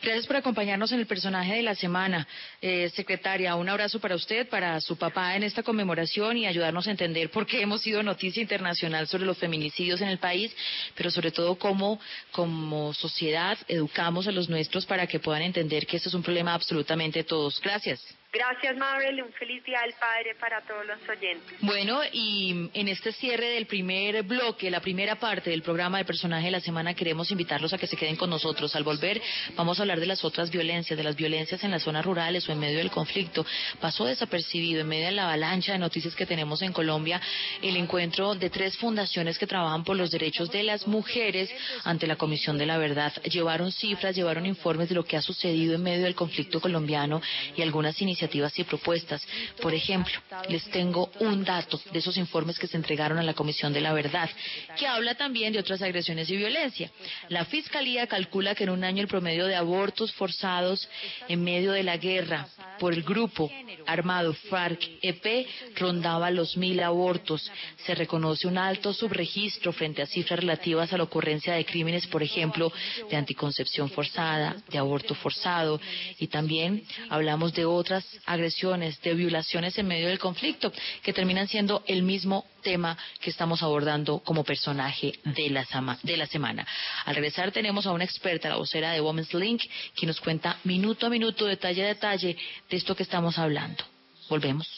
[0.00, 2.26] Gracias por acompañarnos en el personaje de la semana.
[2.62, 6.92] Eh, secretaria, un abrazo para usted, para su papá en esta conmemoración y ayudarnos a
[6.92, 10.54] entender por qué hemos sido noticia internacional sobre los feminicidios en el país,
[10.94, 15.96] pero sobre todo cómo como sociedad educamos a los nuestros para que puedan entender que
[15.96, 17.60] este es un problema absolutamente de todos.
[17.60, 18.00] Gracias.
[18.30, 19.22] Gracias, Mabel.
[19.22, 21.56] Un feliz día del Padre para todos los oyentes.
[21.62, 26.44] Bueno, y en este cierre del primer bloque, la primera parte del programa de personaje
[26.44, 28.76] de la semana, queremos invitarlos a que se queden con nosotros.
[28.76, 29.18] Al volver,
[29.56, 32.52] vamos a hablar de las otras violencias, de las violencias en las zonas rurales o
[32.52, 33.46] en medio del conflicto.
[33.80, 37.22] Pasó desapercibido en medio de la avalancha de noticias que tenemos en Colombia
[37.62, 41.50] el encuentro de tres fundaciones que trabajan por los derechos de las mujeres
[41.82, 43.10] ante la Comisión de la Verdad.
[43.22, 47.22] Llevaron cifras, llevaron informes de lo que ha sucedido en medio del conflicto colombiano
[47.56, 49.24] y algunas iniciativas iniciativas y propuestas.
[49.62, 50.12] Por ejemplo,
[50.48, 53.92] les tengo un dato de esos informes que se entregaron a la Comisión de la
[53.92, 54.28] Verdad,
[54.76, 56.90] que habla también de otras agresiones y violencia.
[57.28, 60.88] La Fiscalía calcula que en un año el promedio de abortos forzados
[61.28, 62.48] en medio de la guerra
[62.80, 63.50] por el grupo
[63.86, 67.50] armado FARC-EP rondaba los mil abortos.
[67.86, 72.22] Se reconoce un alto subregistro frente a cifras relativas a la ocurrencia de crímenes, por
[72.22, 72.72] ejemplo,
[73.08, 75.80] de anticoncepción forzada, de aborto forzado,
[76.18, 81.82] y también hablamos de otras agresiones, de violaciones en medio del conflicto, que terminan siendo
[81.86, 85.66] el mismo tema que estamos abordando como personaje de la,
[86.02, 86.66] de la semana.
[87.04, 89.62] Al regresar tenemos a una experta, la vocera de Women's Link,
[89.94, 92.36] que nos cuenta minuto a minuto, detalle a detalle,
[92.68, 93.84] de esto que estamos hablando.
[94.28, 94.68] Volvemos.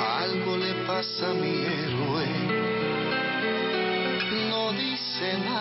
[0.00, 2.26] Algo le pasa a mi héroe,
[4.48, 5.55] no dice nada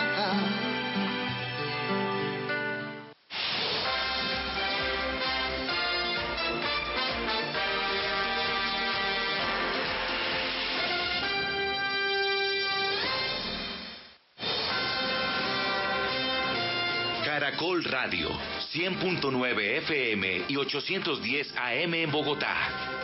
[17.55, 18.29] Caracol Radio,
[18.73, 22.53] 100.9 FM y 810 AM en Bogotá.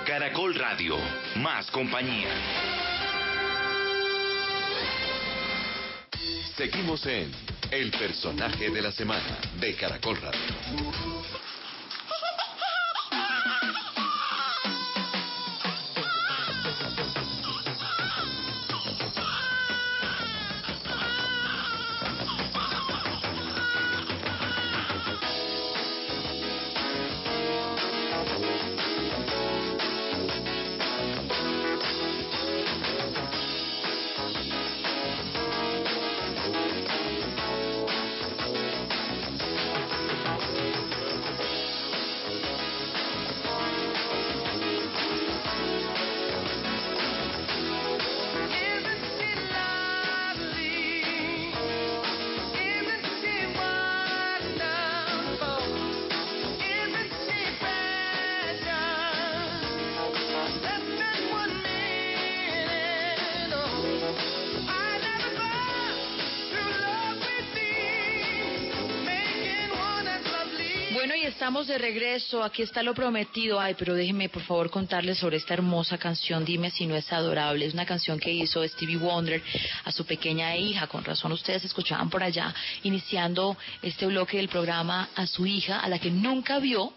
[0.06, 0.98] Caracol Radio,
[1.38, 2.28] más compañía.
[6.58, 7.32] Seguimos en
[7.72, 11.51] El personaje de la semana de Caracol Radio.
[71.41, 72.43] Estamos de regreso.
[72.43, 73.60] Aquí está lo prometido.
[73.60, 76.45] Ay, pero déjenme por favor contarles sobre esta hermosa canción.
[76.45, 77.65] Dime si no es adorable.
[77.65, 79.41] Es una canción que hizo Stevie Wonder
[79.84, 80.86] a su pequeña hija.
[80.86, 85.89] Con razón ustedes escuchaban por allá, iniciando este bloque del programa a su hija, a
[85.89, 86.93] la que nunca vio,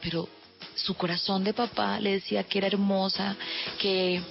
[0.00, 0.28] pero
[0.76, 3.34] su corazón de papá le decía que era hermosa,
[3.80, 4.22] que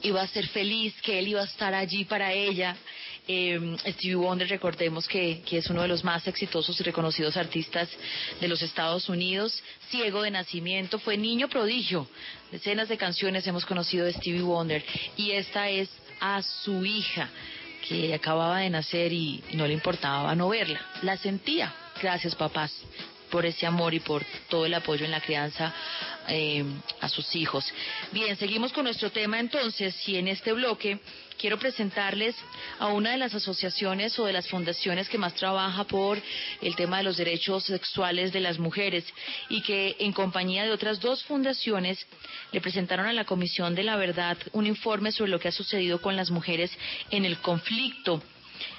[0.00, 2.74] iba a ser feliz, que él iba a estar allí para ella.
[3.26, 7.88] Eh, Stevie Wonder, recordemos que, que, es uno de los más exitosos y reconocidos artistas
[8.38, 12.06] de los Estados Unidos, ciego de nacimiento, fue niño prodigio.
[12.52, 14.84] Decenas de canciones hemos conocido de Stevie Wonder
[15.16, 15.88] y esta es
[16.20, 17.30] a su hija
[17.88, 21.72] que acababa de nacer y, y no le importaba no verla, la sentía.
[22.02, 22.84] Gracias papás
[23.34, 25.74] por ese amor y por todo el apoyo en la crianza
[26.28, 26.64] eh,
[27.00, 27.64] a sus hijos.
[28.12, 31.00] Bien, seguimos con nuestro tema entonces y en este bloque
[31.36, 32.36] quiero presentarles
[32.78, 36.22] a una de las asociaciones o de las fundaciones que más trabaja por
[36.62, 39.04] el tema de los derechos sexuales de las mujeres
[39.48, 42.06] y que en compañía de otras dos fundaciones
[42.52, 46.00] le presentaron a la Comisión de la Verdad un informe sobre lo que ha sucedido
[46.00, 46.70] con las mujeres
[47.10, 48.22] en el conflicto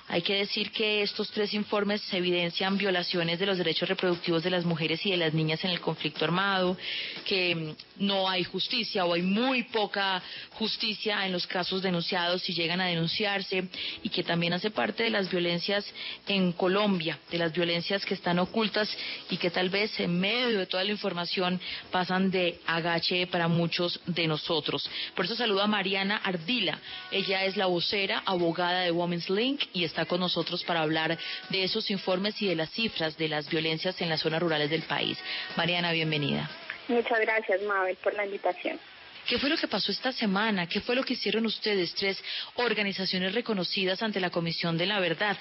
[0.08, 4.64] hay que decir que estos tres informes evidencian violaciones de los derechos reproductivos de las
[4.64, 6.78] mujeres y de las niñas en el conflicto armado,
[7.26, 12.54] que mm, no hay justicia o hay muy poca justicia en los casos denunciados si
[12.54, 13.68] llegan a denunciarse
[14.04, 15.86] y que también hace parte de las violencias
[16.28, 18.96] en Colombia, de las violencias que están ocultas
[19.32, 21.60] y que tal vez en medio de toda la información
[21.92, 24.88] pasan de agache para muchos de nosotros.
[25.16, 26.80] Por eso saludo a Mariana Ardila.
[27.12, 31.18] Ella es la vocera, abogada de Women's Link y está con nosotros para hablar
[31.50, 34.84] de esos informes y de las cifras de las violencias en las zonas rurales del
[34.84, 35.18] país.
[35.56, 36.50] Mariana, bienvenida.
[36.90, 38.78] Muchas gracias, Mabel, por la invitación.
[39.26, 40.68] ¿Qué fue lo que pasó esta semana?
[40.68, 42.22] ¿Qué fue lo que hicieron ustedes, tres
[42.56, 45.38] organizaciones reconocidas ante la Comisión de la Verdad?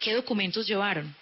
[0.00, 1.14] ¿Qué documentos llevaron?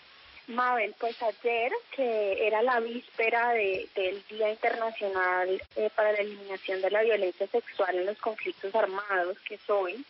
[0.47, 6.81] Mabel, pues ayer, que era la víspera de, del Día Internacional eh, para la Eliminación
[6.81, 10.03] de la Violencia Sexual en los Conflictos Armados, que es hoy,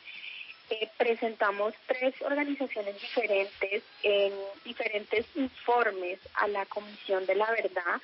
[0.71, 4.33] eh, presentamos tres organizaciones diferentes en
[4.65, 8.01] diferentes informes a la Comisión de la Verdad,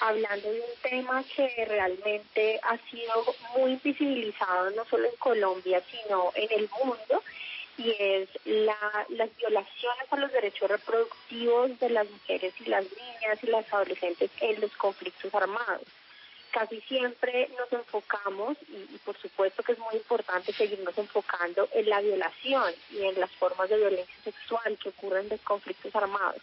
[0.00, 3.24] hablando de un tema que realmente ha sido
[3.56, 7.22] muy visibilizado no solo en Colombia, sino en el mundo,
[7.78, 13.42] y es la, las violaciones a los derechos reproductivos de las mujeres y las niñas
[13.42, 15.86] y las adolescentes en los conflictos armados
[16.52, 22.00] casi siempre nos enfocamos, y, por supuesto que es muy importante seguirnos enfocando en la
[22.00, 26.40] violación y en las formas de violencia sexual que ocurren en los conflictos armados,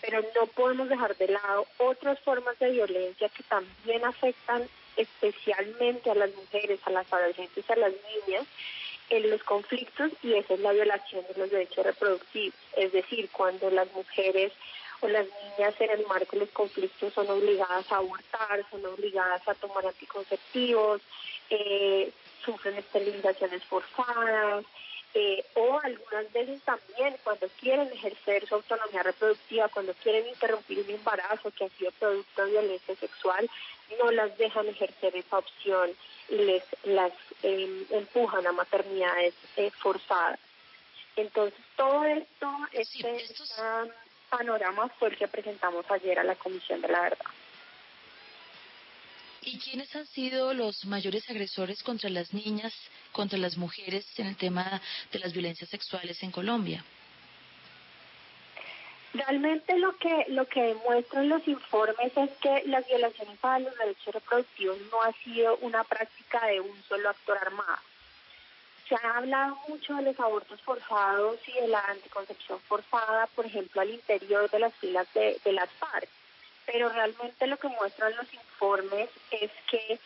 [0.00, 6.14] pero no podemos dejar de lado otras formas de violencia que también afectan especialmente a
[6.14, 8.46] las mujeres, a las adolescentes, a las niñas
[9.10, 13.70] en los conflictos y esa es la violación de los derechos reproductivos, es decir, cuando
[13.70, 14.52] las mujeres
[15.02, 19.46] o las niñas en el marco de los conflictos son obligadas a abortar, son obligadas
[19.46, 21.02] a tomar anticonceptivos,
[21.50, 22.10] eh,
[22.44, 24.64] sufren esterilizaciones forzadas,
[25.14, 30.88] eh, o algunas veces también cuando quieren ejercer su autonomía reproductiva, cuando quieren interrumpir un
[30.88, 33.50] embarazo que ha sido producto de violencia sexual,
[33.98, 35.90] no las dejan ejercer esa opción
[36.30, 37.12] y les las
[37.42, 40.38] em, empujan a maternidades eh, forzadas.
[41.16, 43.26] Entonces todo esto, este,
[44.36, 47.26] panorama fue el que presentamos ayer a la Comisión de la Verdad.
[49.42, 52.72] ¿Y quiénes han sido los mayores agresores contra las niñas,
[53.10, 54.80] contra las mujeres en el tema
[55.12, 56.82] de las violencias sexuales en Colombia?
[59.12, 64.14] Realmente lo que lo que demuestran los informes es que las violaciones a los derechos
[64.14, 67.91] reproductivos no ha sido una práctica de un solo actor armado
[68.92, 73.80] se ha hablado mucho de los abortos forzados y de la anticoncepción forzada, por ejemplo,
[73.80, 76.08] al interior de las filas de, las FARC.
[76.66, 79.98] Pero realmente lo que muestran los informes es que,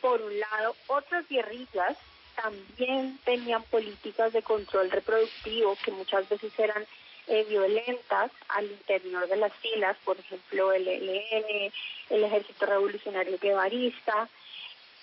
[0.00, 1.96] por un lado, otras guerrillas
[2.34, 6.84] también tenían políticas de control reproductivo que muchas veces eran
[7.28, 11.72] eh, violentas al interior de las filas, por ejemplo, el ELN,
[12.10, 14.28] el Ejército Revolucionario Guevarista,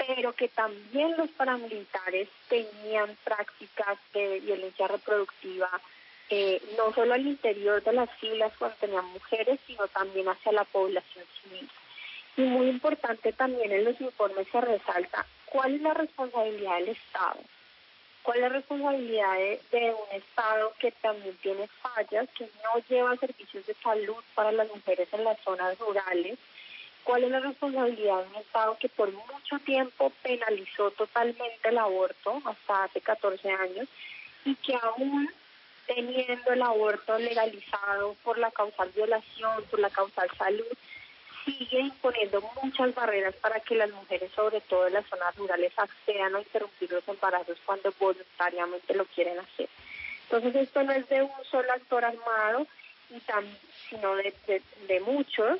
[0.07, 5.69] pero que también los paramilitares tenían prácticas de violencia reproductiva,
[6.29, 10.63] eh, no solo al interior de las filas cuando tenían mujeres, sino también hacia la
[10.63, 11.69] población civil.
[12.37, 17.39] Y muy importante también en los informes se resalta cuál es la responsabilidad del Estado,
[18.23, 23.17] cuál es la responsabilidad de, de un Estado que también tiene fallas, que no lleva
[23.17, 26.39] servicios de salud para las mujeres en las zonas rurales,
[27.09, 32.39] cuál es la responsabilidad de un Estado que por mucho tiempo penalizó totalmente el aborto,
[32.45, 33.87] hasta hace 14 años,
[34.45, 35.27] y que aún
[35.87, 40.67] teniendo el aborto legalizado por la causal violación, por la causal salud,
[41.45, 46.35] sigue imponiendo muchas barreras para que las mujeres, sobre todo en las zonas rurales, accedan
[46.35, 49.67] a interrumpir los embarazos cuando voluntariamente lo quieren hacer.
[50.25, 52.67] Entonces esto no es de un solo actor armado,
[53.09, 53.19] y
[53.89, 55.59] sino de, de muchos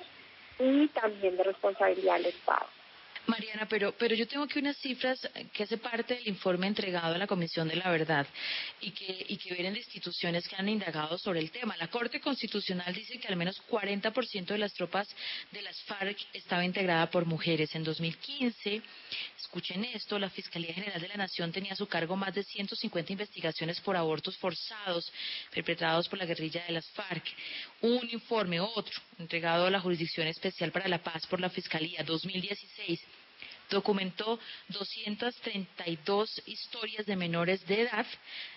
[0.60, 2.66] y también de responsabilidad del Estado.
[3.30, 5.20] Mariana, pero, pero yo tengo aquí unas cifras
[5.54, 8.26] que hace parte del informe entregado a la Comisión de la Verdad
[8.82, 11.78] y que, y que vienen de instituciones que han indagado sobre el tema.
[11.78, 15.08] La Corte Constitucional dice que al menos 40% de las tropas
[15.52, 17.74] de las FARC estaba integrada por mujeres.
[17.76, 18.82] En 2015,
[19.38, 23.14] escuchen esto, la Fiscalía General de la Nación tenía a su cargo más de 150
[23.14, 25.12] investigaciones por abortos forzados
[25.54, 27.24] perpetrados por la guerrilla de las FARC.
[27.82, 33.00] Un informe, otro, entregado a la Jurisdicción Especial para la Paz por la Fiscalía 2016
[33.70, 34.40] documentó
[34.70, 38.06] 232 historias de menores de edad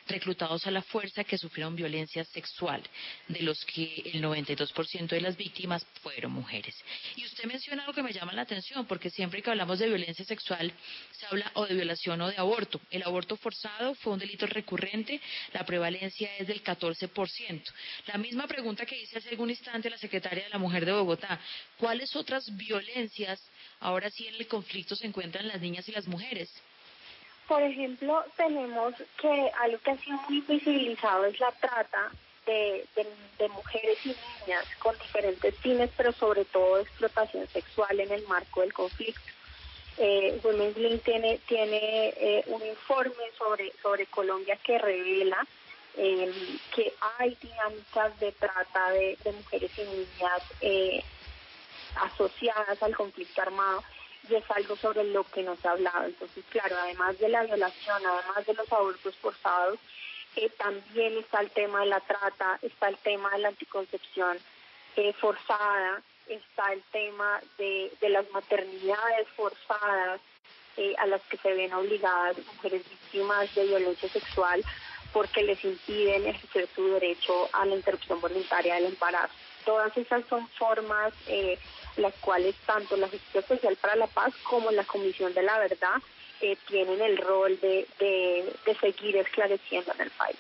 [0.09, 2.83] reclutados a la fuerza que sufrieron violencia sexual,
[3.29, 6.75] de los que el 92% de las víctimas fueron mujeres.
[7.17, 10.25] Y usted menciona algo que me llama la atención, porque siempre que hablamos de violencia
[10.25, 10.73] sexual
[11.13, 12.81] se habla o de violación o de aborto.
[12.91, 15.21] El aborto forzado fue un delito recurrente,
[15.53, 17.73] la prevalencia es del 14%.
[18.07, 21.41] La misma pregunta que hice hace algún instante la secretaria de la Mujer de Bogotá,
[21.79, 23.41] ¿cuáles otras violencias
[23.83, 26.51] ahora sí en el conflicto se encuentran las niñas y las mujeres?
[27.49, 32.11] Por ejemplo, tenemos que algo que ha sido muy visibilizado es la trata
[32.47, 32.87] de,
[33.39, 38.61] de, mujeres y niñas con diferentes fines, pero sobre todo explotación sexual en el marco
[38.61, 39.21] del conflicto.
[39.99, 45.47] Eh, Women's Link tiene, tiene eh, un informe sobre, sobre Colombia que revela
[45.97, 46.33] eh,
[46.75, 51.05] que hay dinámicas de trata de, de mujeres y niñas eh,
[51.97, 53.83] asociadas al conflicto armado
[54.29, 56.05] y es algo sobre lo que nos ha hablado.
[56.05, 59.79] Entonces, claro, además de la violación, además de los abortos forzados,
[60.37, 64.39] eh, también está el tema de la trata, está el tema de la anticoncepción
[64.97, 70.21] eh, forzada, está el tema de, de las maternidades forzadas
[70.77, 74.65] eh, a las que se ven obligadas mujeres víctimas de violencia sexual
[75.13, 79.35] porque les impiden ejercer su derecho a la interrupción voluntaria del embarazo.
[79.67, 81.59] Todas esas son formas eh,
[81.97, 86.01] las cuales tanto la Justicia Especial para la Paz como la Comisión de la Verdad
[86.41, 90.37] eh, tienen el rol de, de, seguir esclareciendo en el país.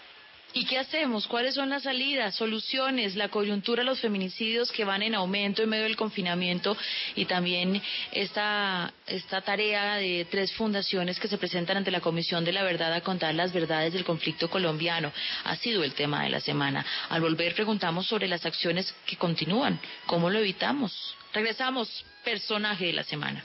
[0.54, 1.28] ¿Y qué hacemos?
[1.28, 5.84] ¿Cuáles son las salidas, soluciones, la coyuntura, los feminicidios que van en aumento en medio
[5.84, 6.76] del confinamiento
[7.14, 7.80] y también
[8.10, 12.92] esta, esta tarea de tres fundaciones que se presentan ante la Comisión de la Verdad
[12.92, 15.10] a contar las verdades del conflicto colombiano?
[15.44, 16.84] Ha sido el tema de la semana.
[17.08, 19.80] Al volver preguntamos sobre las acciones que continúan.
[20.06, 21.16] ¿Cómo lo evitamos?
[21.32, 23.44] Regresamos, personaje de la semana.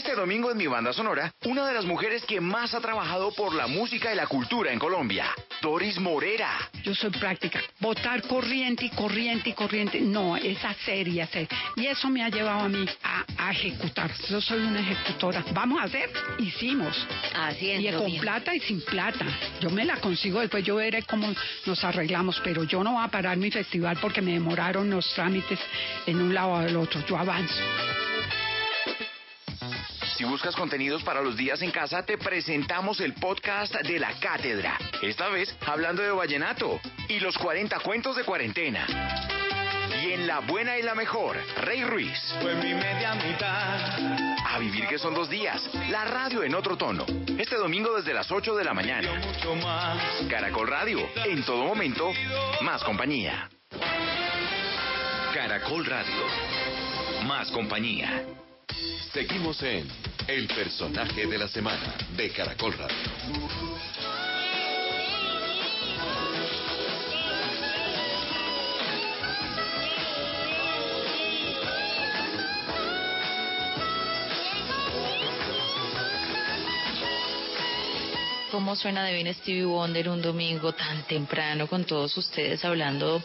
[0.00, 3.54] Este domingo en mi banda sonora, una de las mujeres que más ha trabajado por
[3.54, 5.26] la música y la cultura en Colombia,
[5.60, 6.70] Doris Morera.
[6.82, 7.60] Yo soy práctica.
[7.80, 10.00] Votar corriente y corriente y corriente.
[10.00, 11.46] No, es hacer y hacer.
[11.76, 14.10] Y eso me ha llevado a mí a, ejecutar.
[14.30, 15.44] Yo soy una ejecutora.
[15.52, 16.96] Vamos a hacer, hicimos.
[17.34, 17.86] Haciendo.
[17.86, 19.26] Y con plata y sin plata.
[19.60, 21.30] Yo me la consigo, después yo veré cómo
[21.66, 25.60] nos arreglamos, pero yo no voy a parar mi festival porque me demoraron los trámites
[26.06, 27.04] en un lado o del otro.
[27.06, 27.60] Yo avanzo.
[30.20, 34.76] Si buscas contenidos para los días en casa, te presentamos el podcast de la cátedra.
[35.00, 38.86] Esta vez hablando de vallenato y los 40 cuentos de cuarentena.
[40.04, 42.18] Y en la buena y la mejor, Rey Ruiz.
[42.42, 44.46] Fue mi media mitad.
[44.46, 45.70] A vivir que son dos días.
[45.88, 47.06] La radio en otro tono.
[47.38, 49.08] Este domingo desde las 8 de la mañana.
[50.28, 50.98] Caracol Radio.
[51.24, 52.12] En todo momento,
[52.60, 53.48] más compañía.
[55.32, 56.26] Caracol Radio.
[57.24, 58.22] Más compañía.
[59.12, 59.86] Seguimos en
[60.28, 62.96] El personaje de la semana de Caracol Radio.
[78.50, 83.22] cómo suena de bien Stevie Wonder un domingo tan temprano con todos ustedes hablando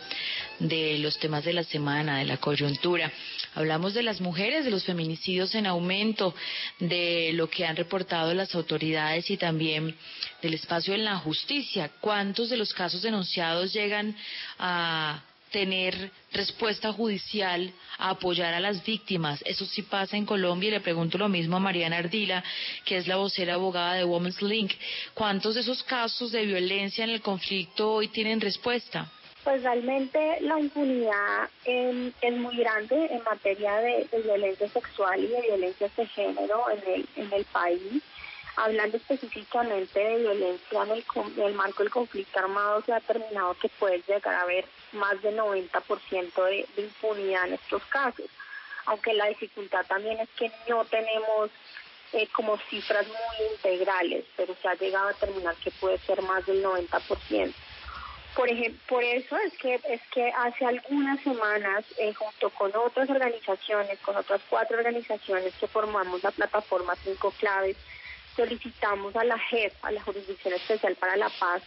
[0.60, 3.12] de los temas de la semana, de la coyuntura.
[3.53, 6.34] Hablamos de las mujeres, de los feminicidios en aumento,
[6.80, 9.95] de lo que han reportado las autoridades y también
[10.41, 11.91] del espacio en la justicia.
[12.01, 14.16] ¿Cuántos de los casos denunciados llegan
[14.60, 15.22] a
[15.56, 19.41] tener respuesta judicial a apoyar a las víctimas.
[19.45, 22.43] Eso sí pasa en Colombia y le pregunto lo mismo a Mariana Ardila,
[22.84, 24.74] que es la vocera abogada de Women's Link.
[25.14, 29.10] ¿Cuántos de esos casos de violencia en el conflicto hoy tienen respuesta?
[29.46, 35.41] Pues realmente la impunidad eh, es muy grande en materia de, violencia sexual y de
[35.41, 38.02] violencia de género en el, en el país.
[38.56, 44.02] Hablando específicamente de violencia en el, marco del conflicto armado, se ha determinado que puede
[44.08, 48.26] llegar a haber más del 90% de, de impunidad en estos casos.
[48.88, 51.52] Aunque la dificultad también es que no tenemos
[52.14, 56.43] eh, como cifras muy integrales, pero se ha llegado a determinar que puede ser más
[56.48, 57.54] del 90%.
[58.36, 63.10] Por ejemplo, por eso es que es que hace algunas semanas, eh, junto con otras
[63.10, 67.78] organizaciones, con otras cuatro organizaciones que formamos la plataforma Cinco Claves,
[68.36, 71.64] solicitamos a la JEP, a la Jurisdicción Especial para la Paz,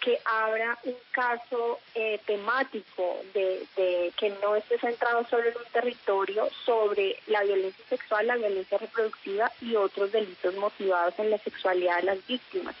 [0.00, 5.72] que abra un caso eh, temático de, de, que no esté centrado solo en un
[5.72, 11.98] territorio sobre la violencia sexual, la violencia reproductiva y otros delitos motivados en la sexualidad
[11.98, 12.74] de las víctimas.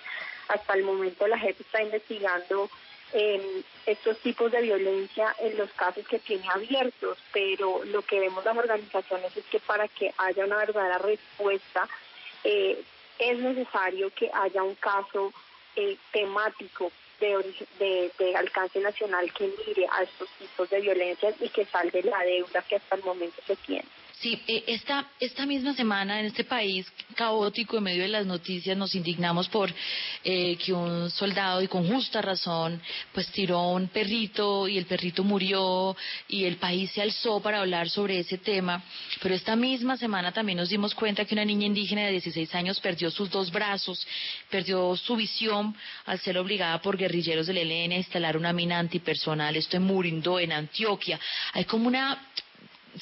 [0.48, 2.68] Hasta el momento la JEP está investigando
[3.12, 8.44] eh, estos tipos de violencia en los casos que tiene abiertos, pero lo que vemos
[8.44, 11.88] las organizaciones es que para que haya una verdadera respuesta
[12.44, 12.82] eh,
[13.18, 15.32] es necesario que haya un caso
[15.76, 16.90] eh, temático
[17.20, 22.20] de, de, alcance nacional que mire a estos tipos de violencia y que salve la
[22.20, 23.84] deuda que hasta el momento se tiene.
[24.20, 28.76] Sí, eh, esta, esta misma semana en este país caótico, en medio de las noticias,
[28.76, 29.72] nos indignamos por
[30.22, 32.82] eh, que un soldado, y con justa razón,
[33.14, 35.96] pues tiró un perrito y el perrito murió
[36.28, 38.82] y el país se alzó para hablar sobre ese tema.
[39.22, 42.78] Pero esta misma semana también nos dimos cuenta que una niña indígena de 16 años
[42.78, 44.06] perdió sus dos brazos,
[44.50, 49.56] perdió su visión al ser obligada por guerrilleros del ELN a instalar una mina antipersonal.
[49.56, 51.18] Esto en Murindo, en Antioquia.
[51.54, 52.20] Hay como una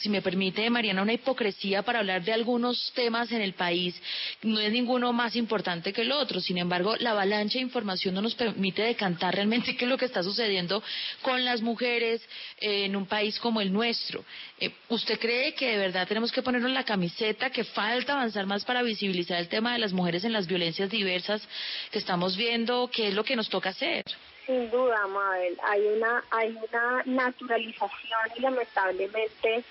[0.00, 4.00] si me permite, Mariana, una hipocresía para hablar de algunos temas en el país.
[4.42, 6.40] No es ninguno más importante que el otro.
[6.40, 10.04] Sin embargo, la avalancha de información no nos permite decantar realmente qué es lo que
[10.04, 10.82] está sucediendo
[11.22, 12.22] con las mujeres
[12.60, 14.24] eh, en un país como el nuestro.
[14.60, 18.64] Eh, ¿Usted cree que de verdad tenemos que ponernos la camiseta, que falta avanzar más
[18.64, 21.46] para visibilizar el tema de las mujeres en las violencias diversas
[21.90, 22.90] que estamos viendo?
[22.92, 24.04] ¿Qué es lo que nos toca hacer?
[24.48, 29.62] Sin duda, Mabel, hay una, hay una naturalización y lamentablemente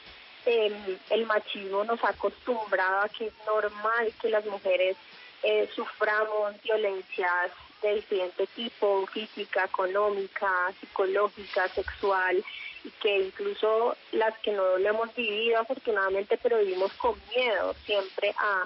[0.47, 4.95] eh, el machismo nos ha acostumbrado a que es normal que las mujeres
[5.43, 12.43] eh, suframos violencias de diferente tipo, física, económica, psicológica, sexual,
[12.83, 18.33] y que incluso las que no lo hemos vivido afortunadamente, pero vivimos con miedo siempre
[18.37, 18.65] a,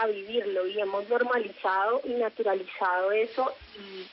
[0.00, 4.06] a vivirlo y hemos normalizado y naturalizado eso y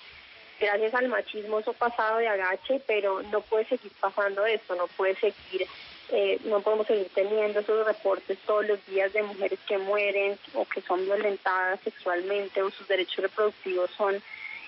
[0.60, 5.16] gracias al machismo eso pasado de agache, pero no puede seguir pasando eso, no puede
[5.16, 5.66] seguir,
[6.12, 10.66] eh, no podemos seguir teniendo esos reportes todos los días de mujeres que mueren o
[10.66, 14.22] que son violentadas sexualmente o sus derechos reproductivos son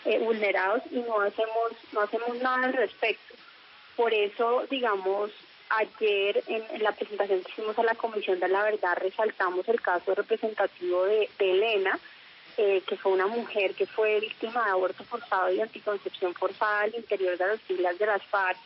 [0.06, 3.36] eh, vulnerados y no hacemos, no hacemos nada al respecto.
[3.96, 5.32] Por eso, digamos,
[5.70, 10.14] ayer en, la presentación que hicimos a la Comisión de la Verdad resaltamos el caso
[10.16, 12.00] representativo de Elena,
[12.58, 16.96] eh, que fue una mujer que fue víctima de aborto forzado y anticoncepción forzada al
[16.96, 18.58] interior de las filas de las FARC,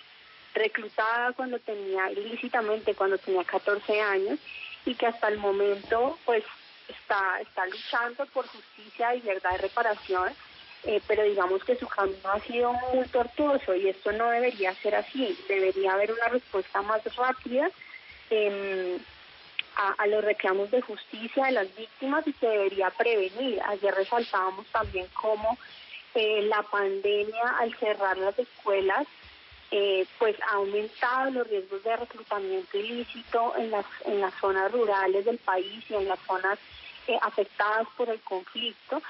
[0.55, 4.39] reclutada cuando tenía, ilícitamente cuando tenía 14 años,
[4.85, 6.43] y que hasta el momento pues
[6.87, 10.33] está, está luchando por justicia y verdad y reparación,
[10.83, 14.95] eh, pero digamos que su camino ha sido muy tortuoso y esto no debería ser
[14.95, 17.69] así, debería haber una respuesta más rápida.
[18.29, 18.99] Eh,
[19.75, 23.61] a, los reclamos de justicia de las víctimas y se debería prevenir.
[23.67, 25.57] Ayer resaltábamos también cómo
[26.13, 29.05] eh, la pandemia al cerrar las escuelas
[29.71, 35.25] eh, pues ha aumentado los riesgos de reclutamiento ilícito en las, en las zonas rurales
[35.25, 36.59] del país y en las zonas
[37.07, 39.01] eh, afectadas por el conflicto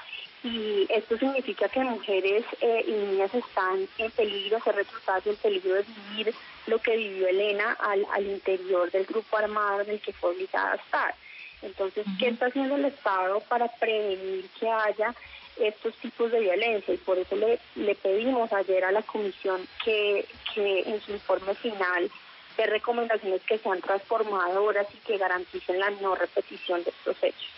[0.42, 5.74] y esto significa que mujeres eh, y niñas están en peligro, ser reclutadas en peligro
[5.74, 6.34] de vivir
[6.66, 10.72] lo que vivió Elena al, al interior del grupo armado en el que fue obligada
[10.72, 11.14] a estar.
[11.62, 15.14] Entonces, ¿qué está haciendo el Estado para prevenir que haya
[15.58, 16.94] estos tipos de violencia?
[16.94, 21.54] Y por eso le, le pedimos ayer a la Comisión que, que en su informe
[21.54, 22.10] final
[22.56, 27.48] de recomendaciones que sean transformadoras y que garanticen la no repetición de estos hechos.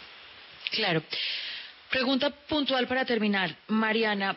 [0.73, 1.03] Claro.
[1.91, 3.57] Pregunta puntual para terminar.
[3.69, 4.37] Mariana,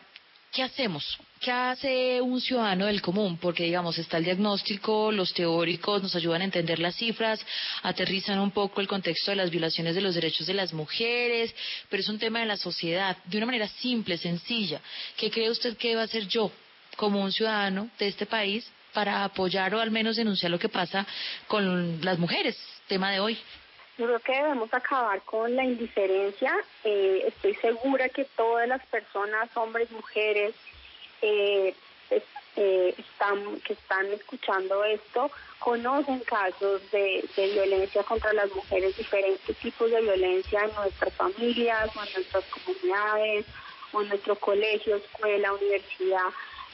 [0.52, 1.18] ¿qué hacemos?
[1.40, 3.38] ¿Qué hace un ciudadano del común?
[3.38, 7.44] Porque, digamos, está el diagnóstico, los teóricos nos ayudan a entender las cifras,
[7.82, 11.56] aterrizan un poco el contexto de las violaciones de los derechos de las mujeres,
[11.90, 14.82] pero es un tema de la sociedad, de una manera simple, sencilla.
[15.16, 16.52] ¿Qué cree usted que va a hacer yo,
[16.98, 21.08] como un ciudadano de este país, para apoyar o al menos denunciar lo que pasa
[21.48, 22.58] con las mujeres?
[22.88, 23.38] Tema de hoy.
[24.04, 26.52] Creo que debemos acabar con la indiferencia.
[26.84, 30.56] Eh, estoy segura que todas las personas, hombres, mujeres,
[31.22, 31.76] eh,
[32.56, 35.30] eh, están que están escuchando esto
[35.60, 41.90] conocen casos de, de violencia contra las mujeres, diferentes tipos de violencia en nuestras familias
[41.96, 43.46] en nuestras comunidades
[43.94, 46.28] o en nuestro colegio, escuela, universidad.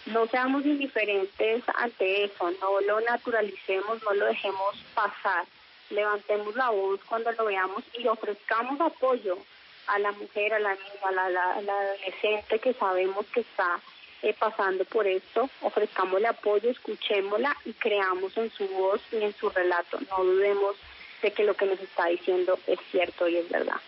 [0.06, 5.46] No seamos indiferentes ante eso, no lo naturalicemos, no lo dejemos pasar.
[5.90, 9.38] Levantemos la voz cuando lo veamos y ofrezcamos apoyo
[9.88, 13.80] a la mujer, a la niña, a la, adolescente que sabemos que está
[14.22, 19.50] eh, pasando por esto, ofrezcámosle apoyo, escuchémosla y creamos en su voz y en su
[19.50, 20.00] relato.
[20.10, 20.76] No dudemos
[21.22, 23.80] de que lo que nos está diciendo es cierto y es verdad.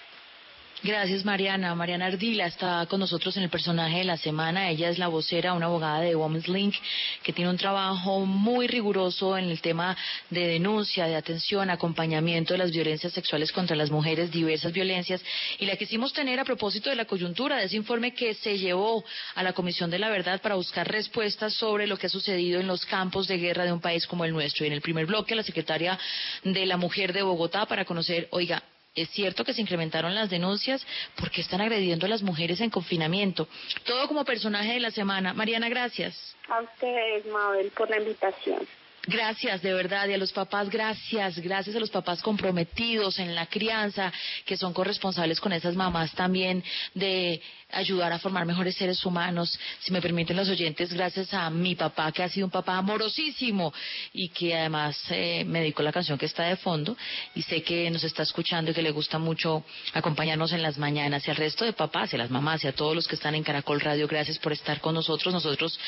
[0.82, 1.76] Gracias, Mariana.
[1.76, 4.70] Mariana Ardila está con nosotros en el personaje de la semana.
[4.70, 6.74] Ella es la vocera, una abogada de Women's Link,
[7.22, 9.98] que tiene un trabajo muy riguroso en el tema
[10.30, 15.22] de denuncia, de atención, acompañamiento de las violencias sexuales contra las mujeres, diversas violencias.
[15.58, 19.04] Y la quisimos tener a propósito de la coyuntura, de ese informe que se llevó
[19.36, 22.68] a la Comisión de la Verdad para buscar respuestas sobre lo que ha sucedido en
[22.68, 24.64] los campos de guerra de un país como el nuestro.
[24.64, 26.00] Y en el primer bloque, la secretaria
[26.46, 28.64] de la Mujer de Bogotá para conocer, oiga,
[28.96, 30.86] es cierto que se incrementaron las denuncias
[31.16, 33.48] porque están agrediendo a las mujeres en confinamiento.
[33.86, 35.34] Todo como personaje de la semana.
[35.34, 36.36] Mariana, gracias.
[36.50, 38.68] A ustedes, Mabel, por la invitación.
[39.10, 43.48] Gracias, de verdad, y a los papás, gracias, gracias a los papás comprometidos en la
[43.48, 44.14] crianza,
[44.46, 47.42] que son corresponsables con esas mamás también de
[47.72, 49.60] ayudar a formar mejores seres humanos.
[49.80, 53.74] Si me permiten los oyentes, gracias a mi papá, que ha sido un papá amorosísimo
[54.14, 56.96] y que además eh, me dedicó la canción que está de fondo
[57.34, 61.28] y sé que nos está escuchando y que le gusta mucho acompañarnos en las mañanas.
[61.28, 63.34] Y al resto de papás, y a las mamás y a todos los que están
[63.34, 65.34] en Caracol Radio, gracias por estar con nosotros.
[65.34, 65.80] Nosotros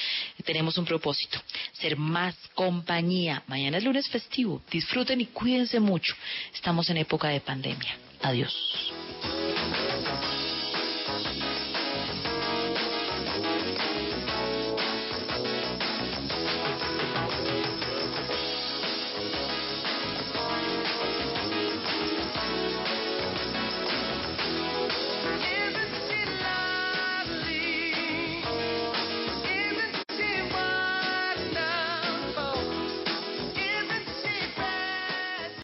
[0.44, 1.40] tenemos un propósito,
[1.74, 2.36] ser más
[3.48, 4.62] Mañana es lunes festivo.
[4.72, 6.16] Disfruten y cuídense mucho.
[6.54, 7.96] Estamos en época de pandemia.
[8.22, 8.54] Adiós.